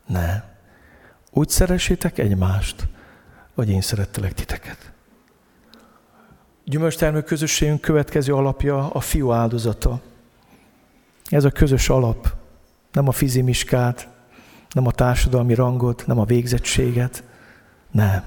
Nem. 0.06 0.42
Úgy 1.30 1.48
szeressétek 1.48 2.18
egymást, 2.18 2.86
vagy 3.54 3.68
én 3.68 3.80
szerettelek 3.80 4.32
titeket. 4.32 4.92
Gyümölcstermő 6.64 7.22
közösségünk 7.22 7.80
következő 7.80 8.34
alapja 8.34 8.90
a 8.90 9.00
fiú 9.00 9.32
áldozata. 9.32 10.00
Ez 11.24 11.44
a 11.44 11.50
közös 11.50 11.88
alap. 11.88 12.34
Nem 12.92 13.08
a 13.08 13.12
fizimiskát, 13.12 14.08
nem 14.70 14.86
a 14.86 14.92
társadalmi 14.92 15.54
rangot, 15.54 16.06
nem 16.06 16.18
a 16.18 16.24
végzettséget. 16.24 17.24
Nem. 17.90 18.24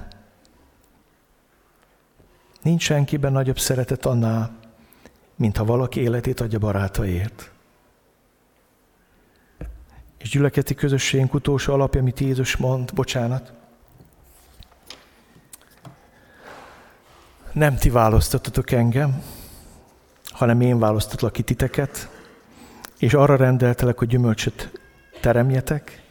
Nincs 2.62 2.82
senkiben 2.82 3.32
nagyobb 3.32 3.58
szeretet 3.58 4.06
annál, 4.06 4.64
mint 5.36 5.56
ha 5.56 5.64
valaki 5.64 6.00
életét 6.00 6.40
adja 6.40 6.58
barátaért. 6.58 7.50
És 10.18 10.28
gyüleketi 10.28 10.74
közösségünk 10.74 11.34
utolsó 11.34 11.72
alapja, 11.72 12.00
amit 12.00 12.20
Jézus 12.20 12.56
mond, 12.56 12.94
bocsánat, 12.94 13.52
nem 17.52 17.76
ti 17.76 17.90
választottatok 17.90 18.70
engem, 18.70 19.22
hanem 20.30 20.60
én 20.60 20.78
választatlak 20.78 21.32
ki 21.32 21.42
titeket, 21.42 22.08
és 22.98 23.14
arra 23.14 23.36
rendeltelek, 23.36 23.98
hogy 23.98 24.08
gyümölcsöt 24.08 24.80
teremjetek, 25.20 26.02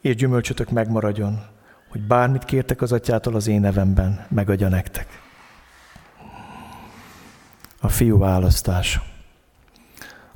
és 0.00 0.14
gyümölcsötök 0.14 0.70
megmaradjon, 0.70 1.40
hogy 1.88 2.00
bármit 2.00 2.44
kértek 2.44 2.82
az 2.82 2.92
atyától 2.92 3.34
az 3.34 3.46
én 3.46 3.60
nevemben, 3.60 4.26
megadja 4.28 4.68
nektek. 4.68 5.21
A 7.84 7.88
fiú 7.88 8.18
választása. 8.18 9.02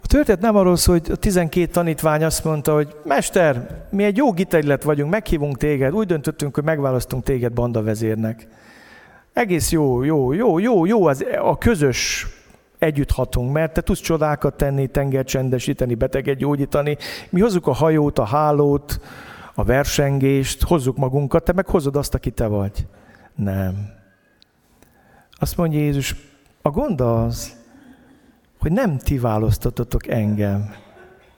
A 0.03 0.07
történet 0.07 0.41
nem 0.41 0.57
arról 0.57 0.77
szól, 0.77 0.99
hogy 0.99 1.11
a 1.11 1.17
12 1.17 1.67
tanítvány 1.67 2.25
azt 2.25 2.45
mondta, 2.45 2.75
hogy 2.75 2.97
Mester, 3.05 3.85
mi 3.91 4.05
egy 4.05 4.17
jó 4.17 4.33
gitegylet 4.33 4.83
vagyunk, 4.83 5.11
meghívunk 5.11 5.57
téged, 5.57 5.95
úgy 5.95 6.07
döntöttünk, 6.07 6.55
hogy 6.55 6.65
megválasztunk 6.65 7.23
téged 7.23 7.53
bandavezérnek. 7.53 8.49
Egész 9.33 9.71
jó, 9.71 10.03
jó, 10.03 10.33
jó, 10.33 10.59
jó, 10.59 10.87
jó 10.87 11.07
az, 11.07 11.25
a 11.43 11.59
közös 11.59 12.27
együtt 12.79 13.11
hatunk, 13.11 13.53
mert 13.53 13.73
te 13.73 13.81
tudsz 13.81 14.01
csodákat 14.01 14.57
tenni, 14.57 14.87
tenger 14.87 15.25
csendesíteni, 15.25 15.95
beteget 15.95 16.37
gyógyítani. 16.37 16.97
Mi 17.31 17.41
hozzuk 17.41 17.67
a 17.67 17.73
hajót, 17.73 18.19
a 18.19 18.25
hálót, 18.25 19.01
a 19.55 19.65
versengést, 19.65 20.63
hozzuk 20.63 20.97
magunkat, 20.97 21.45
te 21.45 21.53
meg 21.53 21.67
hozod 21.67 21.97
azt, 21.97 22.15
aki 22.15 22.31
te 22.31 22.47
vagy. 22.47 22.87
Nem. 23.35 23.75
Azt 25.39 25.57
mondja 25.57 25.79
Jézus, 25.79 26.15
a 26.67 26.71
gond 26.71 27.01
az, 27.01 27.57
hogy 28.59 28.73
nem 28.73 28.99
ti 28.99 29.19
választottatok 29.19 30.07
engem, 30.07 30.75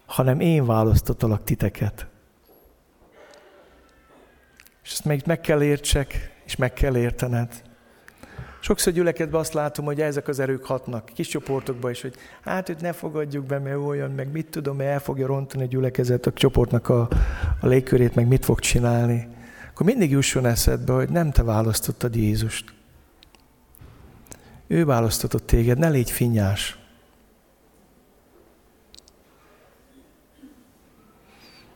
hanem 0.07 0.41
én 0.41 0.66
választottalak 0.66 1.45
titeket. 1.45 2.07
És 4.85 4.93
ezt 4.93 5.05
még 5.05 5.22
meg 5.26 5.41
kell 5.41 5.62
értsek, 5.62 6.41
és 6.45 6.57
meg 6.57 6.72
kell 6.72 6.97
értened. 6.97 7.62
Sokszor 8.61 8.93
gyülekedben 8.93 9.41
azt 9.41 9.53
látom, 9.53 9.85
hogy 9.85 10.01
ezek 10.01 10.29
az 10.29 10.39
erők 10.39 10.64
hatnak, 10.64 11.11
kis 11.14 11.29
csoportokba 11.29 11.91
is, 11.91 12.03
hogy 12.03 12.14
hát 12.43 12.68
őt 12.68 12.81
ne 12.81 12.93
fogadjuk 12.93 13.47
be, 13.47 13.59
mert 13.59 13.76
olyan, 13.76 14.11
meg 14.11 14.33
mit 14.33 14.47
tudom, 14.51 14.76
mert 14.76 14.91
el 14.91 15.01
fogja 15.01 15.26
rontani 15.26 15.62
a 15.62 15.66
gyülekezet 15.66 16.26
a 16.26 16.33
csoportnak 16.33 16.89
a, 16.89 17.09
a 17.61 17.66
légkörét, 17.66 18.14
meg 18.14 18.29
mit 18.29 18.45
fog 18.45 18.61
csinálni. 18.61 19.29
Akkor 19.70 19.87
mindig 19.87 20.11
jusson 20.11 20.47
eszedbe, 20.47 20.93
hogy 20.93 21.09
nem 21.09 21.31
te 21.31 21.43
választottad 21.43 22.16
Jézust. 22.16 22.78
Ő 24.69 24.85
választotott 24.85 25.47
téged, 25.47 25.79
ne 25.79 25.89
légy 25.89 26.11
finnyás. 26.11 26.79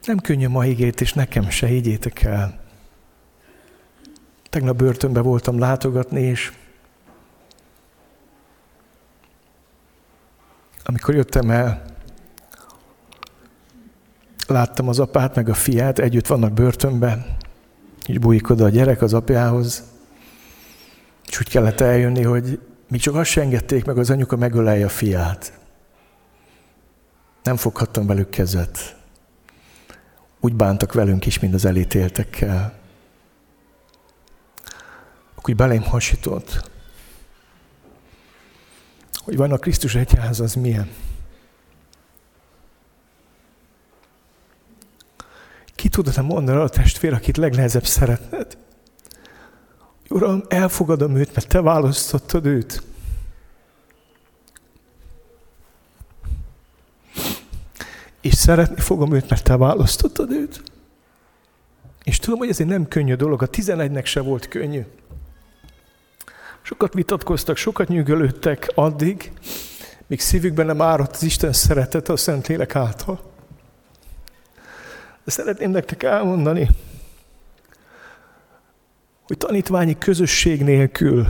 Nem 0.05 0.19
könnyű 0.19 0.49
ma 0.49 0.67
igét, 0.67 1.01
és 1.01 1.13
nekem 1.13 1.51
se, 1.51 1.67
higgyétek 1.67 2.23
el. 2.23 2.61
Tegnap 4.51 4.77
börtönbe 4.77 5.21
voltam 5.21 5.59
látogatni, 5.59 6.21
és 6.21 6.53
amikor 10.85 11.15
jöttem 11.15 11.51
el, 11.51 11.85
láttam 14.47 14.89
az 14.89 14.99
apát, 14.99 15.35
meg 15.35 15.49
a 15.49 15.55
fiát, 15.55 15.99
együtt 15.99 16.27
vannak 16.27 16.53
börtönben, 16.53 17.37
így 18.07 18.21
bújik 18.21 18.51
oda 18.51 18.65
a 18.65 18.69
gyerek 18.69 19.03
az 19.03 19.15
apjához, 19.15 19.83
és 21.29 21.39
úgy 21.39 21.49
kellett 21.49 21.81
eljönni, 21.81 22.23
hogy 22.23 22.61
még 22.93 23.01
csak 23.01 23.15
azt 23.15 23.31
sem 23.31 23.43
engedték 23.43 23.85
meg, 23.85 23.99
az 23.99 24.11
anyuka 24.11 24.37
megölelje 24.37 24.85
a 24.85 24.89
fiát. 24.89 25.59
Nem 27.43 27.57
foghattam 27.57 28.07
velük 28.07 28.31
kezet. 28.31 28.97
Úgy 30.41 30.55
bántak 30.55 30.93
velünk 30.93 31.27
is, 31.27 31.39
mint 31.39 31.55
az 31.55 31.65
elítéltekkel. 31.65 32.75
Akkor 35.35 35.51
úgy 35.51 35.57
belém 35.57 35.83
hasított, 35.83 36.71
hogy 39.17 39.37
van 39.37 39.53
a 39.53 39.59
Krisztus 39.59 39.95
egyház, 39.95 40.41
az 40.41 40.55
milyen. 40.55 40.91
Ki 45.75 45.89
tudod-e 45.89 46.21
mondani 46.21 46.61
a 46.61 46.69
testvér, 46.69 47.13
akit 47.13 47.37
legnehezebb 47.37 47.87
szeretned? 47.87 48.57
Uram, 50.09 50.43
elfogadom 50.49 51.17
őt, 51.17 51.35
mert 51.35 51.49
te 51.49 51.61
választottad 51.61 52.47
őt. 52.47 52.83
És 58.21 58.35
szeretni 58.35 58.81
fogom 58.81 59.13
őt, 59.13 59.29
mert 59.29 59.45
te 59.45 59.57
választottad 59.57 60.31
őt. 60.31 60.63
És 62.05 62.19
tudom, 62.19 62.39
hogy 62.39 62.49
ez 62.49 62.61
egy 62.61 62.67
nem 62.67 62.89
könnyű 62.89 63.15
dolog. 63.15 63.43
A 63.43 63.47
tizenegynek 63.47 64.07
se 64.07 64.21
volt 64.21 64.49
könnyű. 64.49 64.83
Sokat 66.63 66.95
vitatkoztak, 66.95 67.57
sokat 67.57 67.89
nyűgölődtek 67.89 68.73
addig, 68.75 69.33
míg 70.07 70.21
szívükben 70.21 70.67
nem 70.67 70.83
árott 70.83 71.15
az 71.15 71.23
Isten 71.23 71.53
szeretete 71.53 72.13
a 72.13 72.17
Szentlélek 72.17 72.77
által. 72.77 73.21
De 75.25 75.31
szeretném 75.31 75.71
nektek 75.71 76.03
elmondani, 76.03 76.69
hogy 79.33 79.41
tanítványi 79.41 79.99
közösség 79.99 80.63
nélkül 80.63 81.27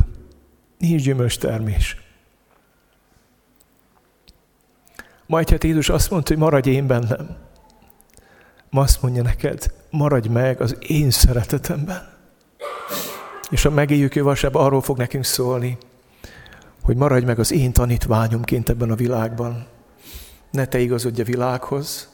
nincs 0.79 1.03
gyümölcs 1.03 1.39
termés. 1.39 1.97
Majd 5.27 5.51
hát 5.51 5.65
Jézus 5.65 5.89
azt 5.89 6.11
mondta, 6.11 6.33
hogy 6.33 6.43
maradj 6.43 6.71
én 6.71 6.87
bennem. 6.87 7.37
Ma 8.71 8.81
azt 8.81 9.03
mondja 9.03 9.23
neked, 9.23 9.75
maradj 9.91 10.29
meg 10.29 10.61
az 10.61 10.77
én 10.87 11.11
szeretetemben. 11.11 12.09
És 13.51 13.65
a 13.65 13.71
megéljük 13.71 14.15
javasság 14.15 14.57
arról 14.57 14.83
fog 14.83 14.99
nekünk 14.99 15.25
szólni, 15.25 15.79
hogy 16.83 16.97
maradj 16.97 17.25
meg 17.25 17.39
az 17.39 17.53
én 17.53 17.73
tanítványomként 17.73 18.69
ebben 18.69 18.91
a 18.91 18.95
világban. 18.95 19.67
Ne 20.51 20.67
te 20.67 20.79
igazodj 20.79 21.21
a 21.21 21.25
világhoz, 21.25 22.09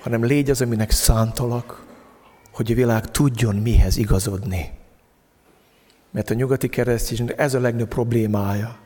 hanem 0.00 0.24
légy 0.24 0.50
az, 0.50 0.60
aminek 0.60 0.90
szántalak, 0.90 1.86
hogy 2.52 2.72
a 2.72 2.74
világ 2.74 3.10
tudjon 3.10 3.56
mihez 3.56 3.96
igazodni. 3.96 4.77
Mert 6.10 6.30
a 6.30 6.34
nyugati 6.34 6.68
kereszténynek 6.68 7.38
ez 7.38 7.54
a 7.54 7.60
legnagyobb 7.60 7.88
problémája, 7.88 8.78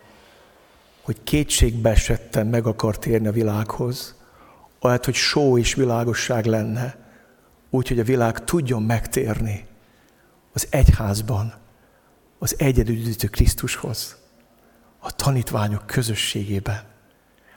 hogy 1.03 1.17
kétségbe 1.25 1.91
esetten 1.91 2.47
meg 2.47 2.67
akar 2.67 2.99
térni 2.99 3.27
a 3.27 3.33
világhoz, 3.33 4.15
ahelyett, 4.79 5.05
hogy 5.05 5.15
só 5.15 5.59
és 5.59 5.75
világosság 5.75 6.45
lenne, 6.45 6.97
úgy, 7.71 7.89
hogy 7.89 7.99
a 7.99 8.05
világ 8.05 8.45
tudjon 8.45 8.83
megtérni 8.83 9.67
az 10.53 10.67
egyházban, 10.71 11.55
az 12.39 12.55
egyedülüdítő 12.59 13.27
Krisztushoz, 13.27 14.17
a 14.99 15.15
tanítványok 15.15 15.87
közösségébe, 15.87 16.85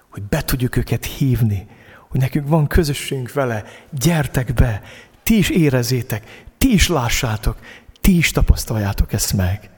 hogy 0.10 0.24
be 0.24 0.42
tudjuk 0.44 0.76
őket 0.76 1.06
hívni, 1.06 1.68
hogy 2.10 2.20
nekünk 2.20 2.48
van 2.48 2.68
közösségünk 2.68 3.34
vele, 3.34 3.64
gyertek 3.92 4.54
be, 4.54 4.82
ti 5.24 5.38
is 5.38 5.50
érezzétek, 5.50 6.44
ti 6.58 6.74
is 6.74 6.88
lássátok, 6.88 7.58
ti 8.06 8.18
is 8.18 8.32
tapasztaljátok 8.32 9.14
ezt 9.14 9.34
meg. 9.34 9.70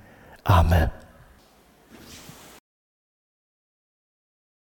Amen. 0.44 0.97